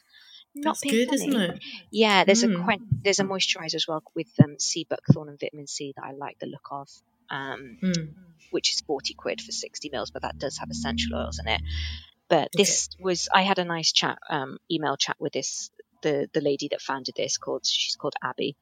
[0.55, 1.29] Not That's good, funny.
[1.29, 1.59] isn't it?
[1.91, 2.65] Yeah, there's a Mm.
[2.65, 6.13] quen- there's a moisturizer as well with um, sea buckthorn and vitamin C that I
[6.13, 6.89] like the look of.
[7.31, 8.15] Um, Mm.
[8.51, 11.63] which is 40 quid for 60 mils, but that does have essential oils in it.
[12.29, 15.71] But this was, I had a nice chat, um, email chat with this,
[16.03, 18.57] the, the lady that founded this called, she's called Abby.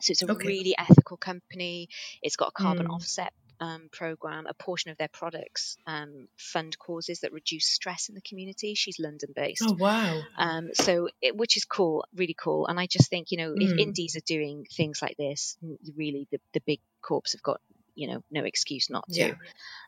[0.00, 0.46] So it's a Okay.
[0.48, 1.88] really ethical company.
[2.22, 2.94] It's got a carbon Mm.
[2.94, 4.46] offset um, program.
[4.46, 8.74] A portion of their products um, fund causes that reduce stress in the community.
[8.74, 9.64] She's London based.
[9.66, 10.22] Oh wow.
[10.36, 12.66] Um, so, it, which is cool, really cool.
[12.66, 13.78] And I just think, you know, if Mm.
[13.80, 15.56] indies are doing things like this,
[15.96, 17.60] really the, the big corps have got,
[17.94, 19.20] you know, no excuse not to.
[19.28, 19.34] Yeah.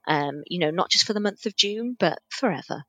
[0.07, 2.83] Um, you know, not just for the month of June, but forever.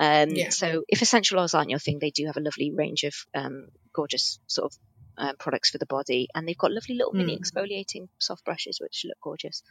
[0.00, 0.48] Um, Yeah.
[0.48, 3.68] So, if essential oils aren't your thing, they do have a lovely range of um,
[3.92, 4.78] gorgeous sort of
[5.18, 7.40] uh, products for the body, and they've got lovely little mini Mm.
[7.40, 9.62] exfoliating soft brushes which look gorgeous.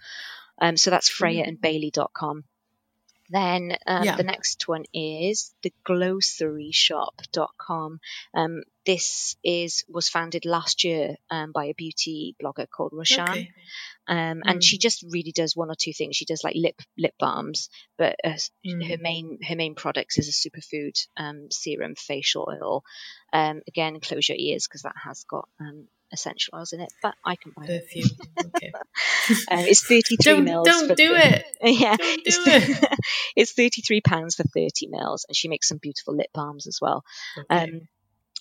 [0.61, 2.43] Um, so that's Freya and Bailey.com.
[3.29, 4.15] Then um, Yeah.
[4.15, 7.99] the next one is the glossaryshop.com.
[8.33, 13.29] Um, this is was founded last year um, by a beauty blogger called Roshan.
[13.29, 13.51] Okay.
[14.07, 14.41] Um, Mm.
[14.45, 16.15] and she just really does one or two things.
[16.15, 18.89] She does like lip lip balms, but uh, Mm.
[18.89, 22.83] her main her main products is a superfood um, serum facial oil.
[23.31, 26.91] Um, again, close your ears because that has got um, essential oils in it.
[27.01, 27.83] But I can buy it.
[27.83, 28.09] Perfume.
[28.55, 28.71] Okay.
[29.51, 30.65] Um, it's thirty three mils.
[30.65, 31.45] don't for do thir- it.
[31.79, 32.99] yeah, Don't it's, it.
[33.35, 36.79] it's thirty three pounds for thirty mils, and she makes some beautiful lip balms as
[36.81, 37.03] well.
[37.37, 37.63] Okay.
[37.63, 37.81] Um,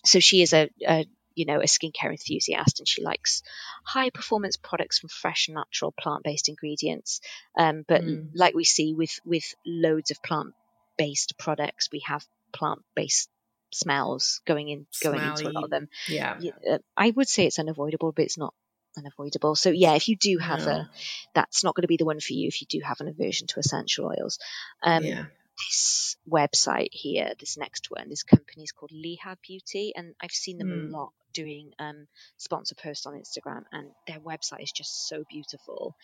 [0.04, 3.42] so she is a, a you know a skincare enthusiast, and she likes
[3.84, 7.20] high performance products from fresh, natural, plant based ingredients.
[7.56, 8.30] Um, but Mm.
[8.34, 10.54] like we see with with loads of plant
[10.96, 13.28] based products, we have plant based
[13.72, 15.88] smells going in going into a lot of them.
[16.08, 16.38] yeah.
[16.70, 18.54] Uh, I would say it's unavoidable, but it's not
[18.96, 19.54] unavoidable.
[19.54, 20.72] So yeah, if you do have No.
[20.72, 20.90] a,
[21.34, 23.46] that's not going to be the one for you if you do have an aversion
[23.48, 24.38] to essential oils.
[24.82, 25.24] Um, yeah.
[25.58, 30.58] this website here, this next one, this company is called Liha Beauty, and I've seen
[30.58, 30.88] them Mm.
[30.92, 32.06] a lot doing um,
[32.38, 35.94] sponsor posts on Instagram, and their website is just so beautiful.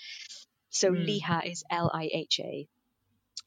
[0.70, 1.06] So Mm.
[1.06, 2.68] Liha is L I H A.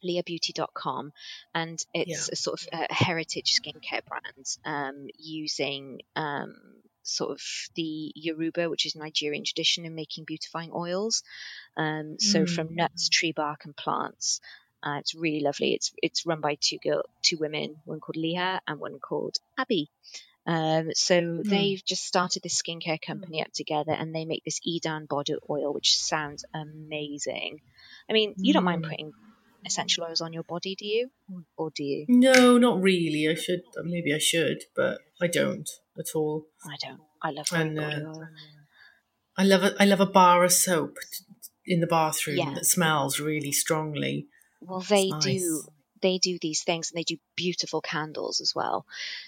[0.03, 1.11] lihabeauty.com
[1.55, 2.33] and it's Yeah.
[2.33, 6.55] a sort of a heritage skincare brand um, using um,
[7.03, 7.41] sort of
[7.75, 11.23] the Yoruba, which is Nigerian tradition in making beautifying oils.
[11.77, 12.49] Um, so Mm.
[12.55, 14.41] from nuts, tree bark, and plants.
[14.83, 15.73] Uh, it's really lovely.
[15.73, 19.89] It's it's run by two girl, two women, one called Leah and one called Abby.
[20.45, 25.07] Um, so they've just started this skincare company up together, and they make this Idan
[25.07, 27.59] body oil, which sounds amazing.
[28.09, 28.89] I mean, you don't mind Mm.
[28.89, 29.13] putting
[29.65, 31.09] essential oils on your body, do you?
[31.57, 32.05] Or- do you?
[32.07, 33.27] No, not really.
[33.29, 33.61] I should.
[33.83, 36.45] Maybe I should, but I don't at all.
[36.65, 37.01] I don't.
[37.21, 38.13] I love And, uh.
[39.37, 40.95] I love a, I love a bar of soap
[41.65, 42.53] in the bathroom Yeah.
[42.55, 44.27] that smells really strongly.
[44.61, 45.63] Well, they It's do.
[46.01, 48.85] They do these things, and they do beautiful candles as well.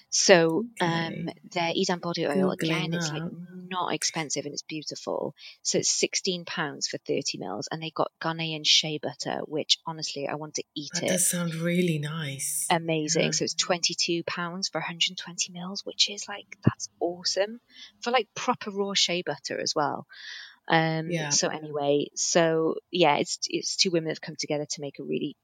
[0.10, 3.24] So, um, their Idan body oil Googling again, it's like
[3.70, 5.36] not expensive and it's beautiful.
[5.62, 10.28] So it's sixteen pounds for thirty mils, and they got Ghanaian shea butter, which honestly
[10.28, 11.08] I want to eat That it.
[11.10, 12.66] does sound really nice.
[12.70, 13.26] Amazing.
[13.26, 13.32] Yeah.
[13.32, 16.90] So it's twenty two pounds for one hundred and twenty mils, which is like that's
[17.00, 17.60] awesome
[18.02, 20.08] for like proper raw shea butter as well.
[20.68, 21.30] Um, Yeah.
[21.30, 25.04] So anyway, so yeah, it's it's two women that have come together to make a
[25.04, 25.36] really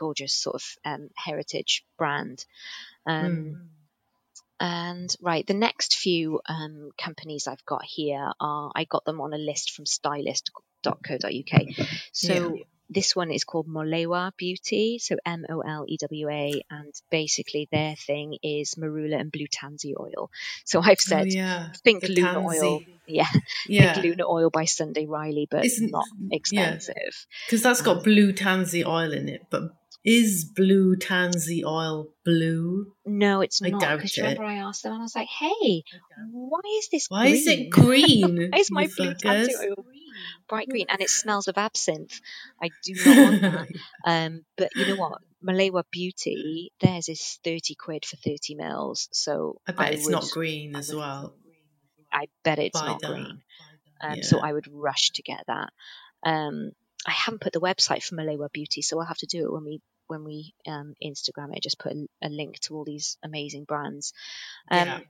[0.00, 2.44] gorgeous sort of um, heritage brand.
[3.06, 3.66] Um, Mm.
[4.62, 9.32] And right, the next few um, companies I've got here are I got them on
[9.32, 11.62] a list from stylist.co.uk.
[12.12, 12.58] So
[12.90, 17.68] this one is called Molewa Beauty, so M O L E W A, and basically
[17.72, 20.30] their thing is marula and blue tansy oil.
[20.66, 23.28] So I've said oh yeah, think the Luna oil, yeah,
[23.66, 27.26] Yeah, think Luna oil by Sunday Riley, but Isn't- not expensive.
[27.46, 29.46] because that's got blue tansy oil in it.
[29.48, 29.72] But
[30.04, 32.92] is blue tansy oil blue?
[33.04, 33.80] No, it's I not.
[33.80, 34.22] doubt Because it.
[34.22, 35.82] remember I asked them and I was like, "Hey,
[36.30, 37.06] why is this?
[37.08, 38.00] Why is it green?
[38.26, 38.50] green?
[38.50, 39.84] Why is my blue tansy oil
[40.48, 42.20] bright green and it smells of absinthe?
[42.62, 43.68] I do not want that.
[44.06, 45.20] Um, but you know what?
[45.44, 49.08] Molewa Beauty, theirs is thirty quid for thirty mils.
[49.12, 51.34] So I bet it's would, not green as well.
[52.12, 53.10] I bet it's Buy not that.
[53.10, 53.42] green.
[54.00, 55.70] Um, So I would rush to get that.
[56.24, 56.72] Um,
[57.06, 59.64] I haven't put the website for Molewa Beauty, so I'll have to do it when
[59.64, 61.62] we when we um, Instagram it.
[61.62, 64.12] Just put a, a link to all these amazing brands.
[64.70, 65.00] Um, Yeah.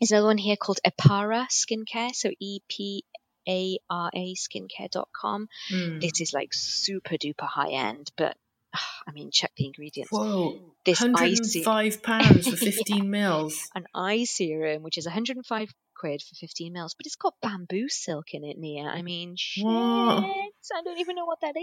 [0.00, 3.04] There's another one here called Epara Skincare, so E P
[3.48, 5.48] A R A skincare.com.
[5.72, 6.00] Mm.
[6.00, 8.36] This is like super duper high end, but
[9.06, 10.10] I mean, check the ingredients.
[10.10, 12.70] Whoa, This hundred icy- five pounds for Yeah.
[12.72, 13.68] fifteen mils.
[13.74, 15.72] An eye serum, which is 105
[16.04, 18.84] quid for 15 mils, but it's got bamboo silk in it, Nia.
[18.84, 19.64] I mean, shit.
[19.64, 20.22] What?
[20.24, 21.54] I don't even know what that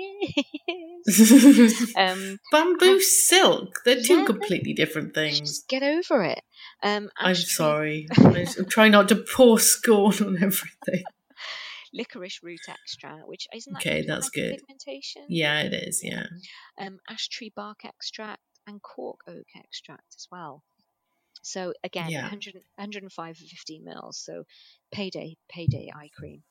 [1.07, 1.93] is.
[1.95, 3.81] um, Bamboo silk.
[3.85, 4.25] They're two Yeah.
[4.25, 5.39] completely different things.
[5.41, 6.41] just get over it.
[6.81, 8.07] Um, I'm sorry.
[8.17, 11.03] I'm trying not to pour scorn on everything.
[11.93, 14.59] Licorice root extract, which isn't that Okay, that's good.
[14.59, 15.25] hyperpigmentation?
[15.29, 16.01] Yeah, it is.
[16.03, 16.25] Yeah.
[16.79, 20.63] um, ash tree bark extract and cork oak extract as well.
[21.41, 22.21] So again, Yeah.
[22.21, 24.17] 100, 105 for 15 mils.
[24.17, 24.43] So
[24.91, 26.43] payday, payday eye cream.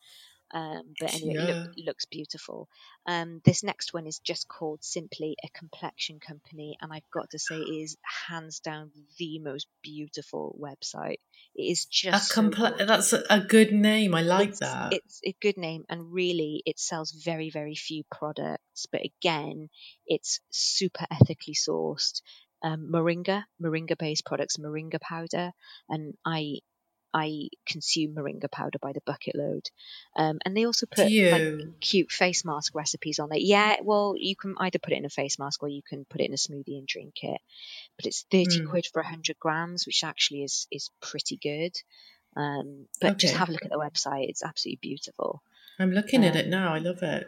[0.53, 2.69] Um, but anyway, it look, looks beautiful.
[3.07, 7.39] Um, this next one is just called simply a complexion company, and I've got to
[7.39, 11.19] say, it is hands down the most beautiful website.
[11.55, 14.15] It is A just so that's a, a good name.
[14.15, 14.93] I like it's, that.
[14.93, 18.87] It's a good name, and really, it sells very, very few products.
[18.91, 19.69] But again,
[20.07, 22.23] it's super ethically sourced.
[22.63, 25.53] Um, moringa, moringa-based products, moringa powder,
[25.89, 26.59] and I
[27.13, 29.69] I consume moringa powder by the bucket load,
[30.15, 33.39] um, and they also put like cute face mask recipes on there.
[33.39, 36.21] Yeah, well, you can either put it in a face mask or you can put
[36.21, 37.41] it in a smoothie and drink it.
[37.97, 38.69] But it's thirty Mm.
[38.71, 41.73] quid for hundred grams, which actually is is pretty good.
[42.37, 45.43] Um, but just have a look at the website; it's absolutely beautiful.
[45.79, 46.75] I'm looking at Um, it now.
[46.75, 47.27] I love it.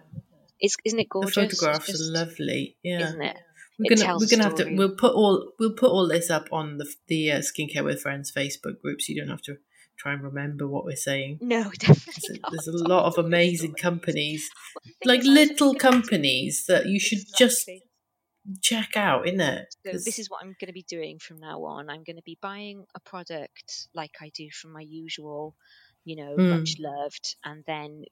[0.60, 1.34] It's isn't it gorgeous?
[1.34, 2.76] The photographs Just- are lovely.
[2.84, 3.00] Yeah.
[3.08, 3.36] isn't it?
[3.78, 6.78] We're gonna we're gonna have to we'll put all we'll put all this up on
[6.78, 9.56] the the uh, skincare with friends Facebook group so you don't have to
[9.98, 11.38] try and remember what we're saying.
[11.40, 15.30] No, There's a, there's a lot of amazing companies, Well, the thing like is, I
[15.30, 17.70] was little companies that you should just
[18.60, 19.74] check out, isn't it?
[19.86, 21.88] So this is what I'm going to be doing from now on.
[21.88, 25.54] I'm going to be buying a product like I do from my usual,
[26.04, 26.48] you know, Mm.
[26.48, 28.04] much loved, and then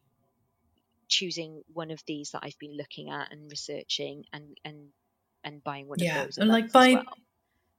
[1.09, 4.91] choosing one of these that I've been looking at and researching, and and
[5.45, 6.39] and buying one yeah, of those.
[6.39, 7.05] and like buy well.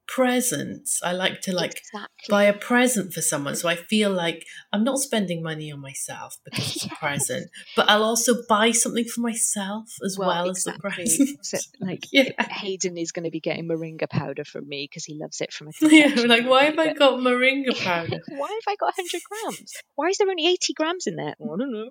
[0.07, 0.99] presents.
[1.03, 2.27] I like to like exactly.
[2.29, 6.37] buy a present for someone, so I feel like I'm not spending money on myself
[6.45, 10.73] because it's a present, but I'll also buy something for myself as well, as the
[10.73, 11.45] present.
[11.45, 12.31] So, like Yeah.
[12.49, 15.67] Hayden is going to be getting moringa powder from me because he loves it from
[15.69, 18.19] a Yeah, like why have I got moringa powder?
[18.29, 19.73] why have I got 100 grams?
[19.95, 21.35] Why is there only 80 grams in there?
[21.41, 21.89] I don't know.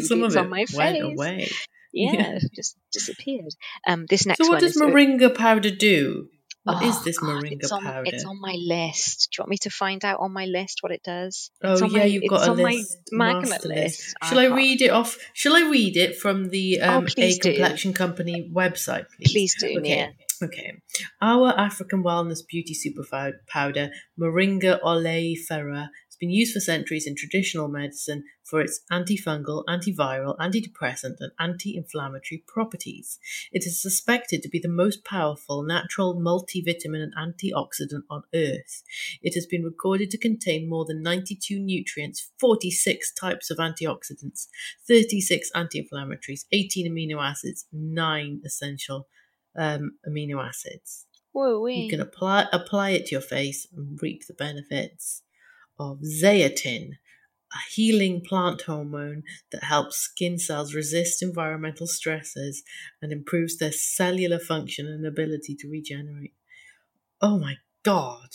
[0.00, 1.02] Some of It's it on my went face.
[1.02, 1.48] away.
[1.96, 2.38] Yeah, Yeah.
[2.54, 3.52] just disappeared.
[3.86, 4.46] Um, this next one.
[4.46, 6.28] So what does moringa powder do?
[6.64, 8.10] What is Oh, this God, moringa it's on, powder?
[8.12, 9.28] It's on my list.
[9.30, 11.50] Do you want me to find out on my list what it does?
[11.62, 14.14] oh yeah, my, you've got it's a on list, my magnet list.
[14.24, 15.16] Shall I read it off?
[15.32, 17.92] Shall I read it from the Oh, um, A please do.
[17.92, 19.32] Company website, please?
[19.32, 19.80] Please do, Okay.
[19.80, 20.12] Nia.
[20.42, 20.72] Okay.
[21.22, 23.04] Our African wellness beauty super
[23.48, 23.90] powder,
[24.20, 31.16] Moringa oleifera, has been used for centuries in traditional medicine for its antifungal, antiviral, antidepressant,
[31.20, 33.18] and anti-inflammatory properties.
[33.52, 38.82] It is suspected to be the most powerful natural multivitamin and antioxidant on earth.
[39.20, 44.46] It has been recorded to contain more than 92 nutrients, 46 types of antioxidants,
[44.88, 49.06] 36 anti-inflammatories, 18 amino acids, 9 essential
[49.54, 51.04] um, amino acids.
[51.32, 55.22] Whoa, You can apply apply it to your face and reap the benefits
[55.78, 56.90] of zeatin,
[57.52, 59.22] a healing plant hormone
[59.52, 62.62] that helps skin cells resist environmental stresses
[63.00, 66.34] and improves their cellular function and ability to regenerate.
[67.20, 68.28] Oh my god.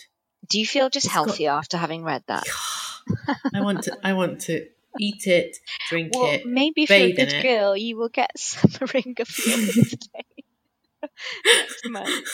[0.50, 2.44] Do you feel just It's got- after having read that?
[3.54, 4.66] I want to I want to
[5.00, 5.58] eat it,
[5.90, 6.46] drink Well, it.
[6.46, 7.44] maybe if you're a good it.
[7.44, 10.26] girl, you will get some moringa for your birthday
[11.46, 12.28] next month.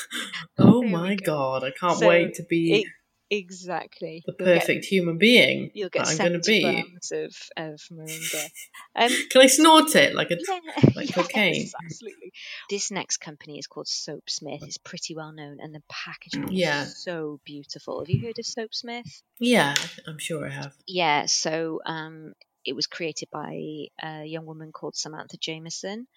[0.58, 1.26] Oh my go.
[1.26, 2.86] god, I can't So, wait to be E-
[3.30, 4.24] exactly.
[4.26, 6.66] the You'll get- perfect human being You'll get that I'm going to be.
[6.66, 8.50] of, of moringa.
[8.96, 10.60] Um, Can I snort it like a yeah,
[10.96, 11.70] like yes, cocaine?
[11.84, 12.32] absolutely.
[12.70, 14.64] This next company is called Soapsmith.
[14.64, 16.84] It's pretty well known, and the packaging Yeah.
[16.84, 18.00] is so beautiful.
[18.00, 19.22] Have you heard of Soapsmith?
[19.40, 19.76] Yeah,
[20.08, 20.74] I'm sure I have.
[20.88, 22.34] Yeah, so um,
[22.66, 26.08] it was created by a young woman called Samantha Jameson.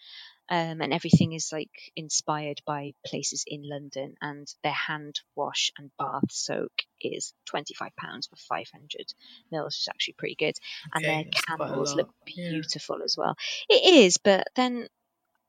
[0.51, 5.91] Um, and everything is like inspired by places in London, and their hand wash and
[5.97, 9.13] bath soak is twenty five pounds for five hundred
[9.53, 10.57] mils, which is actually pretty good.
[10.95, 12.51] and Okay, their that's quite a candles look yeah.
[12.51, 13.37] beautiful as well.
[13.69, 14.89] It is, but then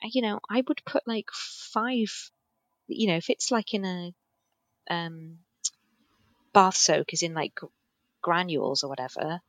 [0.04, 2.12] you know, I would put like five.
[2.88, 4.14] You know, if it's like in a
[4.90, 5.40] um,
[6.54, 7.60] bath soak, is in like
[8.22, 9.42] granules or whatever,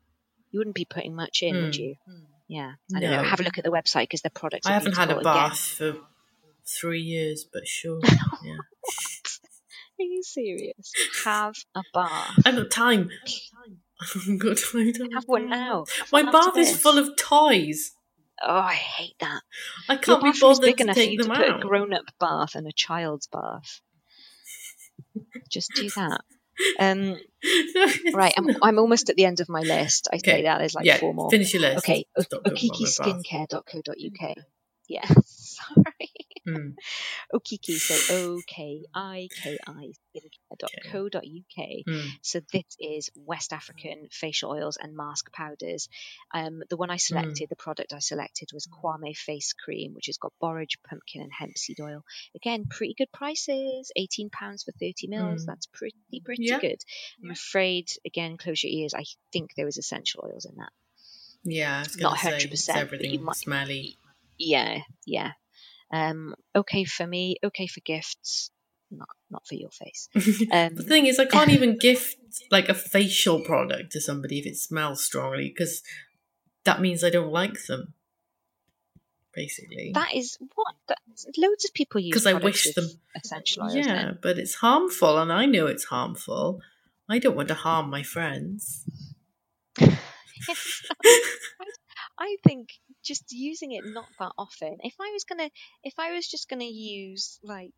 [0.51, 1.83] you wouldn't be putting much in, would Hmm.
[1.83, 1.97] you?
[2.53, 3.23] Yeah, I don't know.
[3.23, 4.67] Have a look at the website because their products.
[4.67, 5.49] I haven't had a beautiful again.
[5.49, 5.97] bath for
[6.69, 7.99] three years, but sure.
[8.45, 8.57] Yeah.
[10.01, 10.93] Are you serious?
[11.25, 12.35] Have a bath.
[12.45, 13.09] I've got time.
[14.03, 15.87] I've got time to Have one now.
[15.99, 17.93] Have My one bath is full of toys.
[18.43, 19.41] Oh, I hate that.
[19.89, 22.05] I can't be bothered big to enough for take you to them put a grown-up
[22.21, 23.81] bath and a child's bath.
[25.49, 26.21] Just do that.
[26.79, 27.19] Um,
[28.15, 28.57] right, I'm.
[28.63, 30.09] I'm almost at the end of my list.
[30.13, 30.43] I say Okay.
[30.43, 31.31] that there's like yeah, four more.
[31.31, 31.79] finish your list.
[31.79, 34.37] Okay, Stop talking about okikiskincare.co.uk.
[34.89, 36.12] Yeah, sorry.
[36.47, 36.71] Hmm.
[37.33, 41.69] Okiki, so O K I K I skincare.co.uk.
[41.87, 42.09] Hmm.
[42.23, 45.89] So this is West African facial oils and mask powders.
[46.35, 46.91] Um, the one.
[46.91, 51.23] I selected, the product I selected was Kwame Face Cream, which has got borage, pumpkin,
[51.23, 52.05] and hemp seed oil.
[52.35, 53.91] Again, pretty good prices.
[53.97, 55.45] Eighteen pounds for thirty mils.
[55.45, 55.47] Mm.
[55.47, 56.59] That's pretty pretty Yeah.
[56.61, 56.83] good.
[57.23, 58.95] I'm afraid, again, close your ears.
[58.95, 60.73] I think there was essential oils in that.
[61.45, 63.97] Yeah, Not gonna 100%, it's but you everything smelly.
[64.39, 65.33] Yeah, yeah.
[65.93, 67.37] Um, okay for me.
[67.45, 68.51] Okay for gifts.
[68.91, 70.09] Not not for your face.
[70.53, 72.17] Um, the thing is, I can't even gift
[72.51, 75.83] like a facial product to somebody if it smells strongly because
[76.65, 77.95] that means I don't like them.
[79.35, 80.99] Basically, That is what that,
[81.39, 83.75] loads of people use because I wish them- essential oils.
[83.77, 86.61] yeah, but it's harmful, and I know it's harmful.
[87.09, 88.85] I don't want to harm my friends.
[92.19, 92.69] I think
[93.03, 94.79] just using it not that often.
[94.83, 95.51] If I was gonna,
[95.83, 97.73] if I was just gonna use like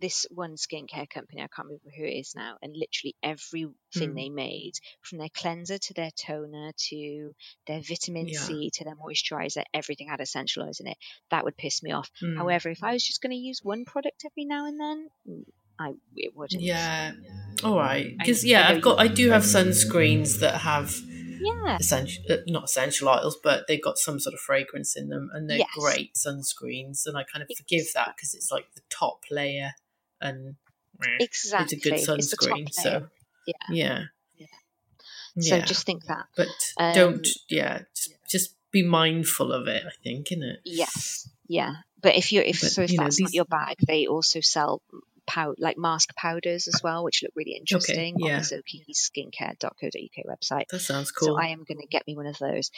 [0.00, 4.14] this one skincare company, I can't remember who it is now, and literally everything Mm.
[4.16, 7.34] they made, from their cleanser to their toner to
[7.68, 8.40] their vitamin Yeah.
[8.40, 10.98] C to their moisturizer, everything had essential oils in it.
[11.30, 12.10] That would piss me off.
[12.20, 12.36] Mm.
[12.36, 15.44] However, if I was just going to use one product every now and then, mm,
[15.78, 16.62] I it wouldn't.
[16.62, 17.12] Yeah.
[17.62, 18.16] All right.
[18.18, 18.98] Because yeah, I've got.
[18.98, 20.96] I do have sunscreens that have
[21.40, 21.76] Yeah.
[21.78, 25.48] essential, uh, not essential oils, but they've got some sort of fragrance in them, and
[25.48, 25.68] they're Yes.
[25.78, 27.06] great sunscreens.
[27.06, 29.72] And I kind of forgive that because it's like the top layer,
[30.20, 30.56] and
[31.20, 31.64] Exactly.
[31.64, 32.68] it's a good It's the top sunscreen.
[32.72, 33.08] So.
[33.46, 33.54] Yeah.
[33.70, 34.02] yeah.
[35.34, 35.60] Yeah.
[35.60, 36.26] So just think that.
[36.36, 37.28] but um, don't.
[37.48, 37.80] Yeah.
[37.96, 39.82] Just, just be mindful of it.
[39.86, 40.56] I think, innit?
[40.64, 41.28] Yes.
[41.48, 41.72] Yeah.
[42.02, 44.40] But if you're if But, so if you know, that's not your bag, they also
[44.40, 44.82] sell
[45.32, 48.26] pow- like mask powders as well, which look really interesting yeah.
[48.36, 50.68] on the zokiskincare.co.uk website.
[50.68, 51.28] That sounds cool.
[51.28, 52.70] So I am going to get me one of those.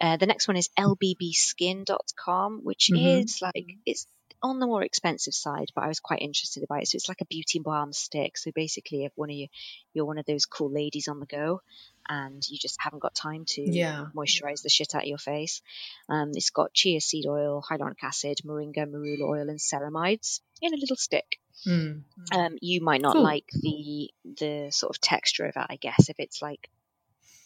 [0.00, 3.22] Uh, the next one is lbbskin.com, which Mhm.
[3.24, 4.06] is like it's
[4.44, 6.88] on the more expensive side, but I was quite interested about it.
[6.88, 8.36] So it's like a beauty balm stick.
[8.36, 9.46] So basically, if one of you
[9.94, 11.60] you're one of those cool ladies on the go,
[12.08, 14.06] and you just haven't got time to Yeah.
[14.16, 15.62] moisturize the shit out of your face,
[16.08, 20.76] um, it's got chia seed oil, hyaluronic acid, moringa, marula oil, and ceramides in a
[20.76, 21.38] little stick.
[21.66, 22.02] Mm.
[22.34, 23.22] Um, you might not Cool.
[23.22, 26.68] like the the sort of texture of it, I guess, if it's like,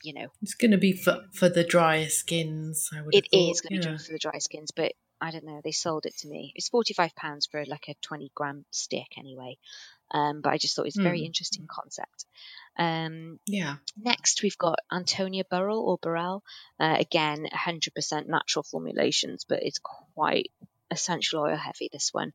[0.02, 2.90] you know, It's going to be for for the drier skins.
[2.92, 3.14] I would.
[3.14, 3.96] it is going to be yeah.
[3.96, 5.60] good for the dry skins, but I don't know.
[5.64, 6.52] They sold it to me.
[6.54, 9.58] It's forty five pounds for like a twenty gram stick, anyway.
[10.12, 11.26] Um, but I just thought it was a very Mm.
[11.26, 12.26] interesting concept.
[12.78, 13.76] Um, Yeah.
[13.96, 16.44] next, we've got Antonia Burrell or Burrell.
[16.78, 20.52] Uh, again, 100% natural formulations, but it's quite
[20.92, 22.32] essential oil heavy, this one.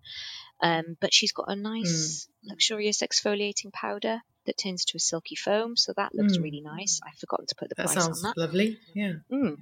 [0.62, 5.76] Um, but she's got a nice, luxurious exfoliating powder that turns to a silky foam,
[5.78, 6.44] so that looks Mm.
[6.44, 7.00] really nice.
[7.06, 8.38] I've forgotten to put the That price sounds on that.
[8.40, 8.80] lovely.
[8.94, 9.14] Yeah.
[9.32, 9.58] Mm.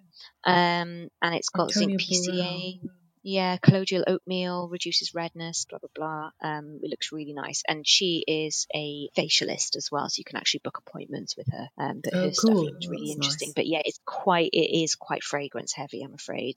[0.46, 2.80] Um, and it's got zinc PCA.
[3.22, 6.32] Yeah, colloidal oatmeal reduces redness, blah blah blah.
[6.42, 10.38] Um, it looks really nice, and she is a facialist as well, so you can
[10.38, 11.68] actually book appointments with her.
[11.78, 12.66] Um, but Oh, her stuff cool.
[12.66, 13.50] looks really That's interesting.
[13.50, 13.54] nice.
[13.56, 16.56] But yeah, it's quite it is quite fragrance heavy, I'm afraid.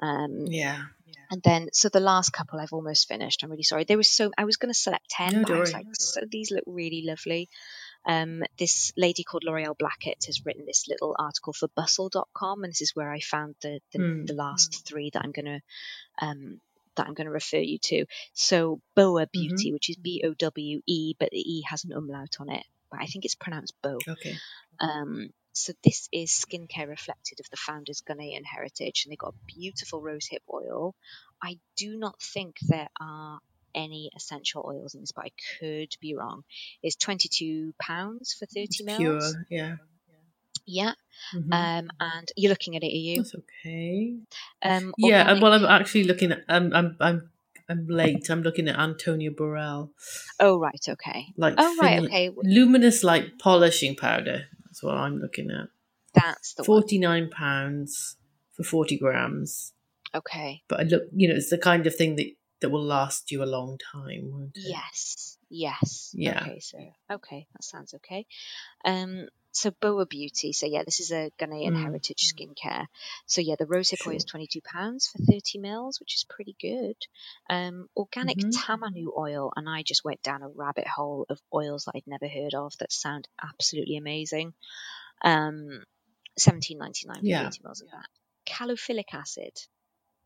[0.00, 0.82] Um, Yeah.
[1.30, 3.42] And then so the last couple I've almost finished.
[3.42, 3.84] I'm really sorry.
[3.84, 6.20] There was so I was going to select ten, No, but I was like, so
[6.30, 7.48] these look really lovely.
[8.04, 12.80] Um, this lady called L'Oreal Blackett has written this little article for Bustle.com, and this
[12.80, 14.26] is where I found the the, Mm.
[14.26, 15.60] the last three that I'm going to
[16.24, 16.60] um,
[16.94, 18.06] that I'm going to refer you to.
[18.32, 22.36] So Boa Beauty, which is B O W E, but the E has an umlaut
[22.40, 23.98] on it, but I think it's pronounced Bo.
[24.08, 24.36] Okay.
[24.80, 29.44] Um, so this is skincare reflected of the founder's Ghanaian heritage, and they got a
[29.54, 30.94] beautiful rosehip oil.
[31.42, 33.38] I do not think there are
[33.74, 36.44] any essential oils in this, but I could be wrong.
[36.82, 38.98] It's twenty two pounds for thirty mils.
[38.98, 39.46] pure.
[39.50, 39.76] Yeah.
[40.66, 40.92] Yeah.
[41.34, 41.52] Mhm.
[41.52, 43.16] Um, and you're looking at it, are you?
[43.22, 44.16] That's okay.
[44.62, 45.20] Um, Yeah.
[45.22, 46.44] organic- Well, I'm actually looking at.
[46.48, 46.72] I'm.
[46.74, 46.96] I'm.
[47.00, 47.30] I'm.
[47.68, 48.28] I'm late.
[48.30, 49.92] I'm looking at Antonia Burrell,
[50.38, 51.26] Oh right, okay.
[51.36, 52.30] like Oh right, okay.
[52.36, 54.46] luminous light polishing powder.
[54.76, 55.68] That's what I'm looking at.
[56.12, 56.62] That's the.
[56.64, 58.16] Forty nine pounds
[58.52, 59.72] for forty grams.
[60.14, 60.62] Okay.
[60.68, 62.26] But I look, you know, it's the kind of thing that
[62.60, 64.64] that will last you a long time, won't it?
[64.66, 65.38] Yes.
[65.48, 66.10] Yes.
[66.14, 66.42] Yeah.
[66.42, 66.60] Okay.
[66.60, 66.78] So
[67.10, 68.26] okay, that sounds okay.
[68.84, 69.28] Um.
[69.56, 70.52] So Boa Beauty.
[70.52, 71.82] So yeah, this is a Ghanaian Mm.
[71.82, 72.88] heritage skincare.
[73.24, 76.54] So yeah, the rosehip oil is twenty two pounds for thirty mils, which is pretty
[76.60, 76.96] good.
[77.48, 78.52] Um, organic Mhm.
[78.52, 82.28] tamanu oil, and I just went down a rabbit hole of oils that I'd never
[82.28, 84.52] heard of that sound absolutely amazing.
[85.22, 85.82] Um,
[86.36, 87.44] seventeen ninety nine for Yeah.
[87.44, 88.06] thirty mils of that.
[88.44, 89.52] Calophyllic acid.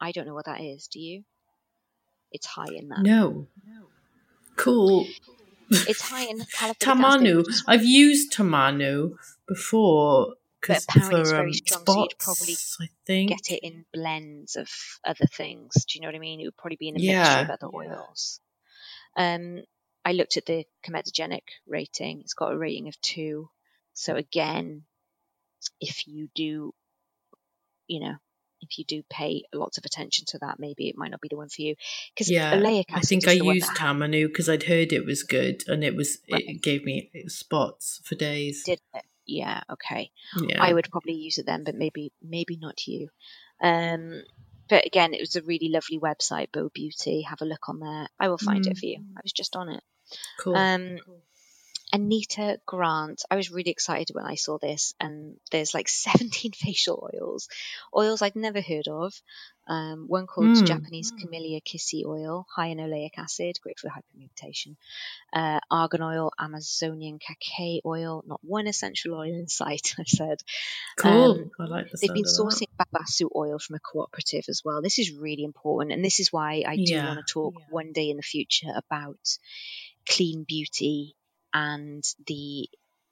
[0.00, 0.88] I don't know what that is.
[0.88, 1.24] Do you?
[2.32, 3.02] It's high in that.
[3.02, 3.46] No.
[4.56, 5.06] Cool.
[5.70, 6.40] It's high in
[6.80, 7.44] Tamanu.
[7.44, 7.64] acid.
[7.66, 9.16] I've used Tamanu
[9.46, 10.34] before.
[10.62, 13.30] 'cause apparently it's for, very um, strong, so you'd spots, probably I think.
[13.30, 14.68] Get it in blends of
[15.04, 15.84] other things.
[15.84, 16.40] Do you know what I mean?
[16.40, 17.16] It would probably be in a Yeah.
[17.16, 18.40] mixture of other oils.
[19.16, 19.62] Um,
[20.04, 22.20] I looked at the comedogenic rating.
[22.20, 23.50] It's got a rating of two.
[23.94, 24.84] So again,
[25.80, 26.74] if you do,
[27.88, 28.16] you know,
[28.60, 31.36] if you do pay lots of attention to that, maybe it might not be the
[31.36, 31.74] one for you.
[32.14, 35.82] Because Yeah, oleic I think I used Tamanu because I'd heard it was good, and
[35.84, 36.44] it was Right.
[36.46, 38.62] it gave me spots for days.
[38.64, 39.04] did it.
[39.26, 40.10] Yeah, okay.
[40.42, 43.08] yeah, I would probably use it then, but maybe maybe not you.
[43.62, 44.22] Um,
[44.68, 47.22] but again, it was a really lovely website, Bow Beauty.
[47.22, 48.08] Have a look on there.
[48.18, 48.78] I will find it Mm.
[48.78, 48.96] for you.
[49.16, 49.82] I was just on it.
[50.40, 50.56] cool.
[50.56, 50.98] Um,
[51.92, 53.22] Anita Grant.
[53.30, 57.48] I was really excited when I saw this, and there's like 17 facial oils,
[57.96, 59.12] oils I'd never heard of.
[59.68, 60.66] Um, one called Mm.
[60.66, 64.76] Japanese Camellia Kissi oil, high in oleic acid, great for hyperpigmentation.
[65.32, 69.94] Uh, argan oil, Amazonian cacao oil, not one essential oil in sight.
[69.98, 70.38] I said
[70.96, 71.32] Cool.
[71.32, 72.42] Um, I like the they've been of that.
[72.42, 74.82] sourcing babasu oil from a cooperative as well.
[74.82, 77.06] This is really important, and this is why I do Yeah.
[77.06, 79.18] want to talk one day in the future about
[80.08, 81.14] clean beauty
[81.52, 82.68] and the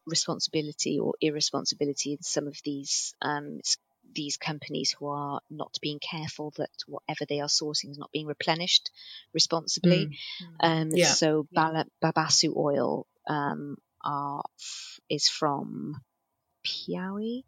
[0.06, 3.60] responsibility or irresponsibility in some of these um,
[4.14, 8.26] these companies who are not being careful that whatever they are sourcing is not being
[8.26, 8.90] replenished
[9.34, 10.08] responsibly.
[10.60, 10.96] Um, Mm.
[10.98, 11.12] Yeah.
[11.12, 16.00] So Bala- Babasu oil um, are, f- is from
[16.64, 17.44] Piauí,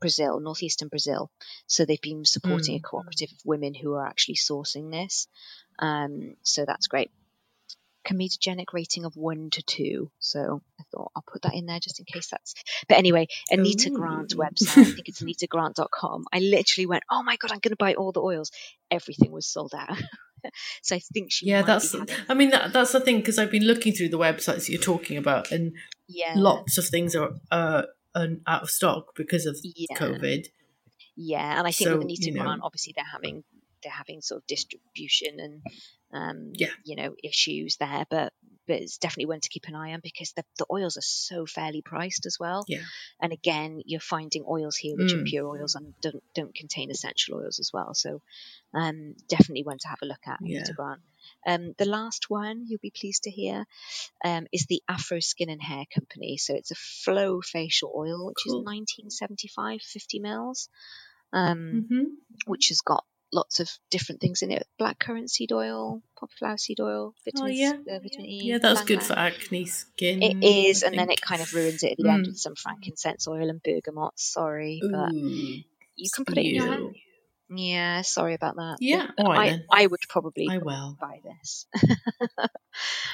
[0.00, 1.30] Brazil, northeastern Brazil.
[1.66, 2.82] So they've been supporting a Mm.
[2.82, 5.28] cooperative of women who are actually sourcing this.
[5.78, 7.10] Um, so that's great.
[8.06, 10.10] Comedogenic rating of one to two.
[10.18, 12.54] So I thought I'll put that in there just in case that's.
[12.88, 13.94] But anyway, Anita Ooh.
[13.94, 14.78] Grant website.
[14.78, 16.24] I think it's anitagrant.com.
[16.32, 18.50] I literally went, oh my god, I'm going to buy all the oils.
[18.90, 19.96] Everything was sold out.
[20.82, 21.46] so I think she.
[21.46, 21.94] Yeah, that's.
[22.28, 25.16] I mean, that, that's the thing because I've been looking through the websites you're talking
[25.16, 25.72] about, and
[26.08, 26.32] yeah.
[26.36, 27.82] lots of things are uh,
[28.46, 29.96] out of stock because of Yeah.
[29.96, 30.46] COVID.
[31.14, 33.44] Yeah, and I think So, with Anita you know- Grant, obviously they're having
[33.82, 35.60] they're having sort of distribution and
[36.12, 36.70] um, Yeah.
[36.84, 38.32] you know issues there, but
[38.66, 41.46] but it's definitely one to keep an eye on because the the oils are so
[41.46, 42.64] fairly priced as well.
[42.68, 42.82] Yeah.
[43.20, 45.26] And again, you're finding oils here which are Mm.
[45.26, 47.94] pure oils and don't don't contain essential oils as well.
[47.94, 48.20] So
[48.74, 50.38] um, definitely one to have a look at.
[50.42, 50.64] Yeah.
[50.76, 51.00] Grant.
[51.46, 53.64] Um, the last one you'll be pleased to hear
[54.24, 56.36] um, is the Afro Skin and Hair Company.
[56.36, 58.60] So it's a Flow facial oil, which Cool.
[58.60, 60.68] is 1975, 50 mils.
[61.32, 62.04] Um, hmm
[62.46, 67.14] which has got lots of different things in it blackcurrant seed oil, poplar seed oil,
[67.24, 67.72] vitamin, Oh, yeah.
[67.90, 68.40] uh, vitamin E.
[68.44, 70.22] Yeah, that's good for acne skin.
[70.22, 72.28] It is, I and then it kind of ruins it at the end Mm.
[72.28, 74.12] with some frankincense oil and bergamot.
[74.16, 75.62] Sorry, but Ooh,
[75.96, 76.80] you can put it in your hair.
[77.54, 78.76] Yeah, sorry about that.
[78.80, 79.64] Yeah, But all right I, then.
[79.70, 80.96] I would probably I will.
[81.00, 81.66] buy this.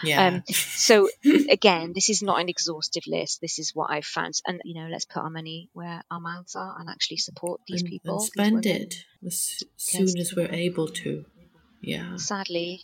[0.04, 0.26] Yeah.
[0.26, 1.08] Um, so
[1.50, 3.40] again, this is not an exhaustive list.
[3.40, 6.54] This is what I've found, and you know, let's put our money where our mouths
[6.54, 8.14] are and actually support these and, people.
[8.14, 11.24] and spend it as soon as we're able to.
[11.80, 12.16] Yeah.
[12.16, 12.82] Sadly,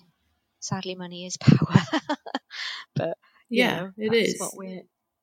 [0.61, 1.80] sadly, money is power.
[2.94, 3.16] but
[3.48, 4.40] Yeah, know, it that's is.
[4.40, 4.82] What we're,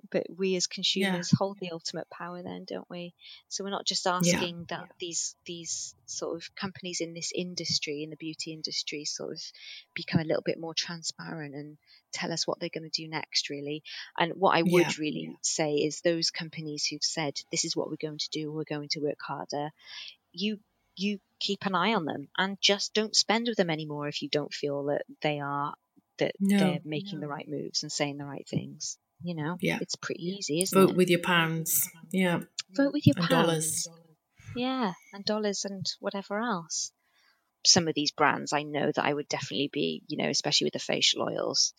[0.09, 3.13] but we as consumers hold the ultimate power, then, don't we?
[3.49, 8.09] So we're not just asking that these these sort of companies in this industry, in
[8.09, 9.41] the beauty industry, sort of
[9.93, 11.77] become a little bit more transparent and
[12.11, 13.83] tell us what they're going to do next, really.
[14.17, 14.97] And what I would Yeah.
[14.97, 18.63] really say is those companies who've said this is what we're going to do, we're
[18.63, 19.69] going to work harder.
[20.33, 20.59] You
[20.95, 24.29] you keep an eye on them and just don't spend with them anymore if you
[24.29, 25.73] don't feel that they are
[26.17, 26.57] that No.
[26.57, 28.97] they're making the right moves and saying the right things.
[29.23, 29.77] You know, Yeah.
[29.81, 30.95] it's pretty easy, isn't Vote it?
[30.95, 31.87] with your pounds.
[32.11, 32.41] Yeah.
[32.75, 33.47] Vote with your and pounds.
[33.47, 33.89] dollars.
[34.55, 36.91] Yeah, and dollars and whatever else.
[37.65, 40.73] Some of these brands I know that I would definitely be, you know, especially with
[40.73, 41.73] the facial oils,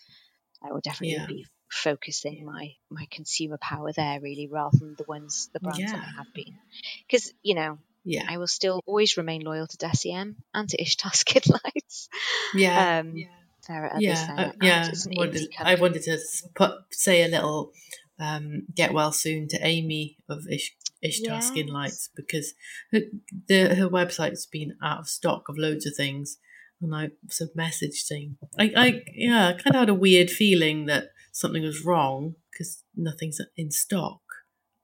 [0.62, 1.26] I would definitely Yeah.
[1.26, 5.98] be focusing my my consumer power there really rather than the ones the brands that
[6.02, 6.58] I have been.
[7.06, 8.26] Because, you know, Yeah.
[8.28, 12.08] I will still always remain loyal to Deciem and to Ishtar Skin Lights.
[12.54, 13.00] Yeah.
[13.00, 13.28] Um, there
[13.68, 14.34] others yeah.
[14.36, 14.90] uh, yeah.
[14.90, 16.18] I wanted, I wanted to
[16.54, 17.72] put say a little
[18.18, 22.54] um, get well soon to Amy of Ish, Ishtar Skin Lights because
[22.92, 23.00] her,
[23.48, 26.38] the, her website's been out of stock of loads of things.
[26.80, 30.30] And I sort of messaged saying, I, I yeah, I kind of had a weird
[30.30, 34.20] feeling that something was wrong because nothing's in stock,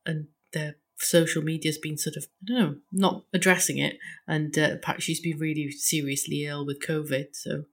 [0.07, 3.97] and their social media's been sort of I don't know, not addressing it,
[4.29, 7.64] and uh, she's been really seriously ill with COVID, so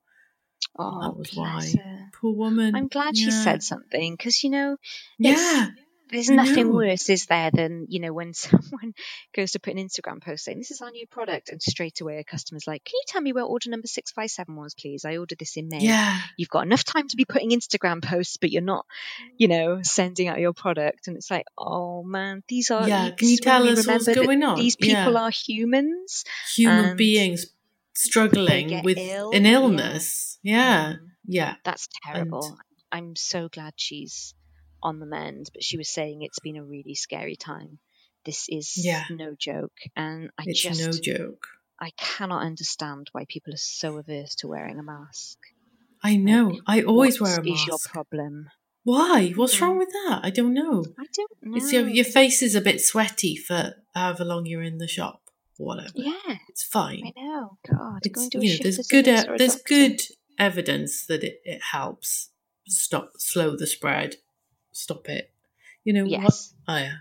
[0.78, 1.82] Oh, that was bless why.
[1.84, 2.10] her.
[2.20, 2.76] poor woman.
[2.76, 4.78] I'm glad she said something because, you know,
[5.18, 5.68] Yeah,
[6.12, 6.74] there's I nothing know.
[6.76, 8.94] worse, is there, than you know when someone
[9.36, 12.18] goes to put an Instagram post saying this is our new product, and straight away
[12.20, 15.04] a customer's like, "Can you tell me where order number six five seven was, please?
[15.06, 18.38] I ordered this in May." yeah, You've got enough time to be putting Instagram posts,
[18.38, 18.86] but you're not,
[19.38, 22.88] you know, sending out your product, and it's like, oh man, these are.
[22.88, 24.58] Yeah, can you tell us what's going on?
[24.60, 25.20] These people Yeah.
[25.22, 26.24] are humans.
[26.56, 27.48] human And beings
[27.96, 30.38] struggling with ill, an illness.
[30.44, 31.08] Yeah, Mm.
[31.26, 32.58] yeah, That's terrible.
[32.92, 34.34] I'm so glad she's
[34.84, 37.80] on the mend, but she was saying it's been a really scary time.
[38.26, 39.06] This is Yeah.
[39.10, 41.48] no joke, and I it's just no joke.
[41.80, 45.38] I cannot understand why people are so averse to wearing a mask.
[46.04, 46.60] I know.
[46.68, 47.90] I always wear a What is your mask.
[47.92, 48.50] problem?
[48.84, 49.32] Why?
[49.36, 50.22] What's wrong with that?
[50.24, 50.86] I don't know.
[51.00, 51.58] I don't know.
[51.58, 55.22] It's your your face is a bit sweaty for however long you're in the shop
[55.58, 55.94] or whatever.
[55.96, 57.04] yeah, It's fine.
[57.06, 57.58] I know.
[57.70, 60.02] God, It's and do a you know, there's good e- there's good
[60.40, 62.30] evidence that it, it helps
[62.66, 64.16] stop slow the spread
[64.72, 65.32] stop it.
[65.84, 66.24] You know what?
[66.24, 66.54] Yes.
[66.68, 66.94] Oh, yeah.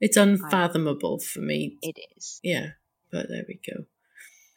[0.00, 1.78] It's unfathomable for me.
[1.82, 2.40] It is.
[2.42, 2.70] Yeah,
[3.10, 3.84] but there we go.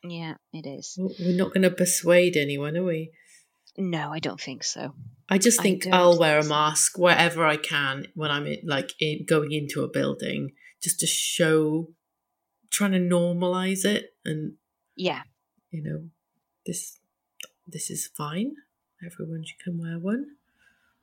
[0.03, 0.97] Yeah, it is.
[0.97, 3.11] We're not going to persuade anyone, are we?
[3.77, 4.93] No, I don't think so.
[5.29, 8.91] I just think don't I'll wear a mask wherever I can when I'm in, like
[8.99, 10.51] in, going into a building,
[10.81, 11.87] just to show,
[12.69, 14.53] trying to normalize it, and
[14.95, 15.23] Yeah.
[15.71, 16.09] you know,
[16.65, 16.99] this
[17.67, 18.55] this is fine.
[19.05, 20.35] Everyone should can wear one.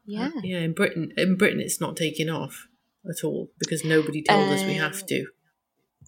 [0.04, 0.28] Yeah.
[0.36, 0.58] Uh, yeah.
[0.60, 2.68] In Britain, in Britain, it's not taking off
[3.08, 5.26] at all because nobody told us we have Um, to.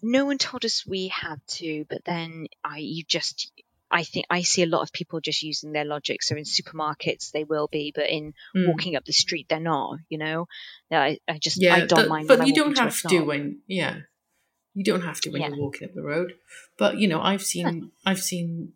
[0.02, 3.50] no one told us we had to, but then I you just
[3.90, 6.22] I think I see a lot of people just using their logic.
[6.22, 8.68] So in supermarkets they will be, but in Mm.
[8.68, 9.98] walking up the street they're not.
[10.08, 10.46] You know,
[10.90, 12.28] I, I just Yeah, I don't that- mind.
[12.28, 14.00] but you don't have to when yeah,
[14.78, 15.48] you don't have to when Yeah.
[15.48, 16.34] you're walking up the road.
[16.78, 18.72] But you know, I've seen I've seen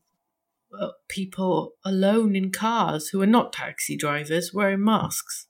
[0.78, 5.46] uh, people alone in cars who are not taxi drivers wearing masks.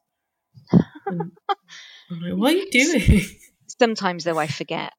[1.06, 1.32] And
[2.10, 3.20] I'm like, what are you doing?
[3.78, 4.92] Sometimes though I forget.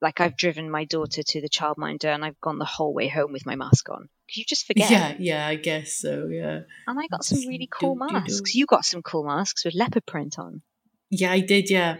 [0.00, 3.32] Like I've driven my daughter to the childminder and I've gone the whole way home
[3.32, 4.08] with my mask on.
[4.28, 4.90] You just forget.
[4.90, 6.26] Yeah, yeah, I guess so.
[6.26, 8.12] Yeah, And I got some really do- cool do- do.
[8.14, 8.54] masks.
[8.54, 10.62] You got some cool masks with leopard print on.
[11.10, 11.70] yeah, I did.
[11.70, 11.98] Yeah,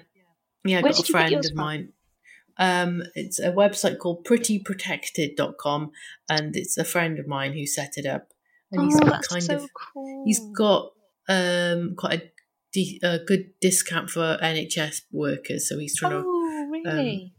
[0.64, 0.78] yeah.
[0.78, 1.92] I Where got a did you get friend of mine.
[2.58, 5.90] Um, it's a website called prettyprotected.com
[6.28, 8.28] and it's a friend of mine who set it up.
[8.70, 10.24] And he's oh, got that's kind so of cool.
[10.26, 10.92] He's got
[11.28, 12.30] um quite a,
[12.72, 17.34] de- a good discount for NHS workers, so he's trying to Oh, really?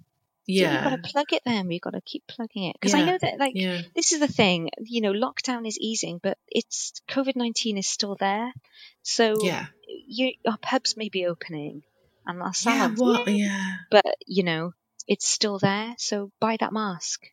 [0.45, 1.67] So you've got to plug it then.
[1.67, 4.27] We've got to keep plugging it because I know that like yeah this is the
[4.27, 4.69] thing.
[4.79, 8.53] You know, lockdown is easing, but it's COVID nineteen is still there.
[9.01, 11.83] So yeah you, our pubs may be opening
[12.25, 14.73] and our yeah what yeah but you know
[15.07, 15.95] it's still there.
[15.97, 17.25] So buy that mask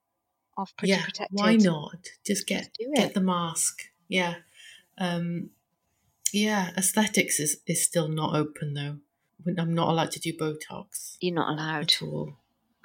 [0.57, 1.29] off Pretty yeah Protected.
[1.39, 1.97] why not
[2.27, 4.35] just get Just get the mask yeah
[4.99, 5.51] um
[6.33, 8.97] yeah aesthetics is is still not open though
[9.57, 11.83] I'm not allowed to do Botox You're not allowed.
[11.85, 12.35] at all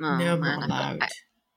[0.01, 1.09] Oh, no I'm man, not allowed I,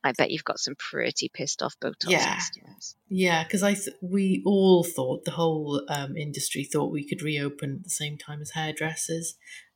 [0.09, 2.35] I bet you've got some pretty pissed off Botox Yeah.
[2.35, 2.97] customers.
[3.09, 7.75] Yeah, because I th- we all thought the whole um, industry thought we could reopen
[7.79, 9.35] at the same time as hairdressers,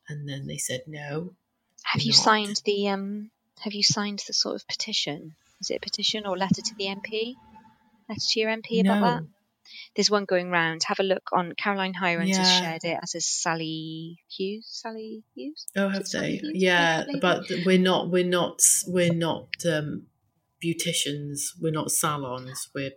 [0.09, 1.35] and then they said no.
[1.83, 2.17] Have you Not.
[2.23, 3.31] signed the um?
[3.63, 5.35] Have you signed the sort of petition?
[5.61, 7.35] Is it a petition or letter to the MP?
[8.09, 9.07] Letter to your MP about no.
[9.07, 9.23] that?
[9.95, 10.83] There's one going round.
[10.85, 14.67] Have a look on Caroline Hirons has shared it, as is Sally Hughes.
[14.69, 15.67] Sally Hughes.
[15.77, 16.37] Oh, have they?
[16.37, 16.53] Hughes?
[16.55, 17.21] Yeah, lady?
[17.21, 18.11] but we're not.
[18.11, 18.61] We're not.
[18.87, 20.07] We're not um,
[20.63, 21.51] beauticians.
[21.61, 22.69] We're not salons.
[22.75, 22.93] We're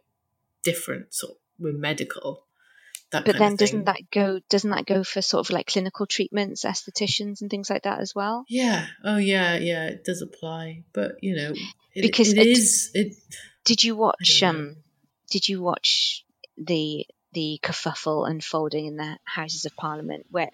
[0.64, 1.14] different.
[1.14, 1.38] Sort.
[1.60, 2.46] We're medical.
[3.16, 4.40] That But then doesn't that go?
[4.50, 8.14] Doesn't that go for sort of like clinical treatments, estheticians, and things like that as
[8.16, 8.46] well?
[8.50, 8.88] Yeah.
[9.04, 9.58] Oh, yeah.
[9.58, 9.88] Yeah.
[9.88, 11.54] It does apply, but you know,
[11.94, 12.92] it, Because it it- is.
[12.94, 13.16] It.
[13.64, 14.78] Did you watch um?
[15.32, 16.24] Did you watch
[16.58, 17.06] the
[17.36, 20.26] the kerfuffle unfolding in the Houses of Parliament?
[20.32, 20.50] Where,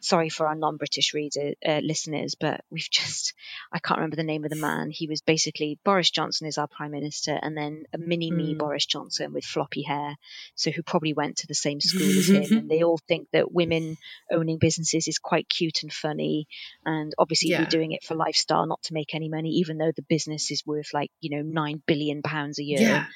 [0.00, 3.34] sorry for our non-British reader uh, listeners, but we've just
[3.70, 4.90] I can't remember the name of the man.
[4.90, 8.58] He was basically Boris Johnson is our prime minister, and then a mini me Mm.
[8.58, 10.16] Boris Johnson with floppy hair,
[10.54, 13.52] so who probably went to the same school as him, and they all think that
[13.52, 13.98] women
[14.32, 16.46] owning businesses is quite cute and funny,
[16.86, 17.60] and obviously Yeah.
[17.60, 20.64] we're doing it for lifestyle, not to make any money, even though the business is
[20.64, 22.80] worth like you know nine billion pounds a year.
[22.80, 23.06] Yeah.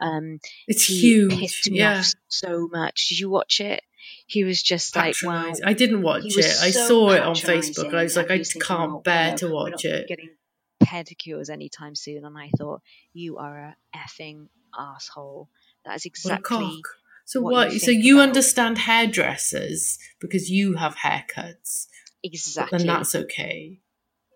[0.00, 1.38] Um, It's huge.
[1.38, 1.98] pissed me yeah.
[1.98, 3.08] off so much.
[3.08, 3.82] Did you watch it?
[4.26, 5.52] He was just like, wow.
[5.64, 6.36] I didn't watch it.
[6.36, 7.94] was I saw it on Facebook.
[7.94, 10.08] I was like, I he was thinking, can't "Oh, bear to watch not it.
[10.08, 10.30] Getting
[10.82, 12.82] pedicures anytime soon, and I thought,
[13.12, 15.48] you are a effing asshole.
[15.84, 16.80] That is exactly.
[17.24, 17.72] So what what?
[17.72, 21.88] you so you about- understand hairdressers because you have haircuts,
[22.22, 22.80] Exactly.
[22.80, 23.80] And that's okay.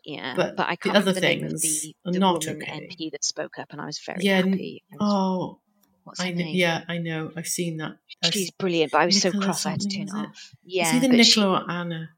[0.05, 2.89] Yeah, but but, I the can't other the of things the, the not woman okay.
[2.91, 4.83] MP that spoke up, and I was very Yeah, happy.
[4.93, 5.61] I was- Oh,
[6.05, 6.37] what's her know.
[6.37, 6.55] name?
[6.57, 7.31] Yeah, I know.
[7.37, 7.93] I've seen that.
[8.25, 10.15] I've She's brilliant, but I was so cross I had to turn it?
[10.15, 10.55] off.
[10.65, 12.09] Yeah, it's either but she- Nicola or Anna.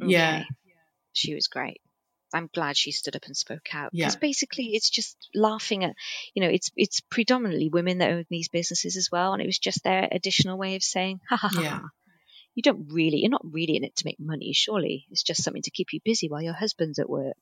[0.00, 0.44] Yeah,
[1.12, 1.80] She was great.
[2.34, 4.06] I'm glad she stood up and spoke out Yeah.
[4.06, 5.94] because basically it's just laughing at,
[6.34, 9.58] you know, it's it's predominantly women that own these businesses as well, and it was
[9.60, 11.62] just their additional way of saying, ha ha ha.
[11.62, 11.80] Yeah.
[12.54, 15.06] You don't really, you're not really in it to make money, surely.
[15.10, 17.36] It's just something to keep you busy while your husband's at work.